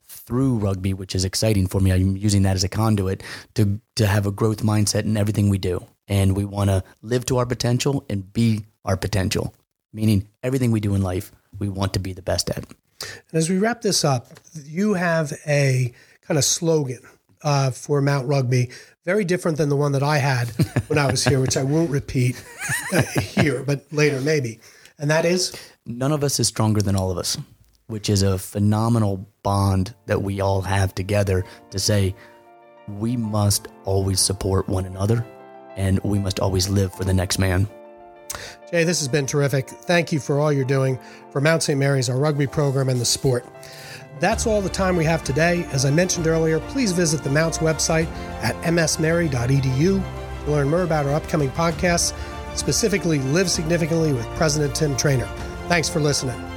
through 0.05 0.57
rugby, 0.57 0.95
which 0.95 1.15
is 1.15 1.25
exciting 1.25 1.67
for 1.67 1.81
me. 1.81 1.93
I'm 1.93 2.17
using 2.17 2.43
that 2.43 2.57
as 2.57 2.65
a 2.65 2.69
conduit 2.69 3.23
to 3.55 3.81
to 3.97 4.07
have 4.07 4.27
a 4.27 4.31
growth 4.31 4.63
mindset 4.63 5.05
in 5.05 5.17
everything 5.17 5.49
we 5.49 5.59
do, 5.59 5.85
and 6.07 6.37
we 6.37 6.45
want 6.45 6.71
to 6.71 6.85
live 7.01 7.27
to 7.27 7.39
our 7.39 7.47
potential 7.47 8.05
and 8.09 8.33
be 8.33 8.65
our 8.85 8.97
potential. 8.97 9.55
Meaning, 9.93 10.29
everything 10.43 10.71
we 10.71 10.81
do 10.81 10.95
in 10.95 11.03
life, 11.03 11.33
we 11.59 11.69
want 11.69 11.93
to 11.95 11.99
be 11.99 12.13
the 12.13 12.23
best 12.23 12.49
at. 12.51 12.59
And 12.59 13.35
as 13.35 13.51
we 13.51 13.59
wrap 13.59 13.83
this 13.83 14.05
up, 14.05 14.29
you 14.65 14.95
have 14.95 15.33
a 15.47 15.93
kind 16.23 16.39
of 16.39 16.45
slogan 16.45 17.01
uh, 17.43 17.71
for 17.73 18.01
Mount 18.01 18.29
Rugby, 18.29 18.71
very 19.05 19.25
different 19.25 19.59
than 19.59 19.69
the 19.69 19.77
one 19.77 19.93
that 19.93 20.03
I 20.03 20.19
had 20.19 20.49
when 20.87 20.99
I 20.99 21.11
was 21.11 21.25
here, 21.25 21.41
which 21.41 21.57
I 21.57 21.63
won't 21.63 21.91
repeat 21.91 22.43
uh, 22.93 23.03
here, 23.03 23.63
but 23.65 23.85
later 23.93 24.21
maybe. 24.21 24.61
And 25.03 25.11
that 25.11 25.25
is 25.25 25.55
none 25.85 26.13
of 26.13 26.23
us 26.23 26.39
is 26.39 26.47
stronger 26.47 26.81
than 26.81 26.95
all 26.95 27.11
of 27.11 27.19
us, 27.19 27.37
which 27.89 28.09
is 28.09 28.23
a 28.23 28.39
phenomenal 28.39 29.29
bond 29.43 29.95
that 30.07 30.23
we 30.23 30.41
all 30.41 30.63
have 30.63 30.95
together 30.95 31.45
to 31.71 31.79
say 31.81 32.15
we 32.87 33.17
must 33.17 33.67
always 33.85 34.21
support 34.21 34.69
one 34.69 34.87
another 34.87 35.27
and 35.77 35.99
we 36.05 36.21
must 36.21 36.39
always 36.39 36.69
live 36.69 36.95
for 36.95 37.03
the 37.03 37.13
next 37.13 37.41
man. 37.41 37.69
Jay, 38.71 38.85
this 38.85 39.01
has 39.01 39.09
been 39.09 39.27
terrific. 39.27 39.69
Thank 39.69 40.13
you 40.13 40.21
for 40.21 40.39
all 40.39 40.53
you're 40.53 40.65
doing 40.65 40.99
for 41.31 41.41
Mount 41.41 41.65
St. 41.65 41.79
Mary's, 41.79 42.09
our 42.09 42.17
rugby 42.17 42.47
program, 42.47 42.89
and 42.89 43.01
the 43.01 43.05
sport. 43.05 43.45
That's 44.21 44.47
all 44.47 44.63
the 44.63 44.69
time 44.69 44.95
we 44.95 45.05
have 45.05 45.25
today. 45.25 45.65
As 45.73 45.85
I 45.85 45.91
mentioned 45.91 46.29
earlier, 46.29 46.61
please 46.61 46.93
visit 46.93 47.25
the 47.25 47.31
Mounts 47.31 47.59
website 47.59 48.07
at 48.41 48.55
msmary.edu 48.63 50.03
to 50.45 50.51
learn 50.51 50.69
more 50.69 50.83
about 50.83 51.07
our 51.07 51.15
upcoming 51.15 51.51
podcasts, 51.51 52.13
specifically 52.55 53.19
Live 53.19 53.51
Significantly 53.51 54.13
with 54.13 54.27
President 54.37 54.75
Tim 54.75 54.97
Trainor. 54.97 55.29
Thanks 55.69 55.89
for 55.89 56.01
listening. 56.01 56.52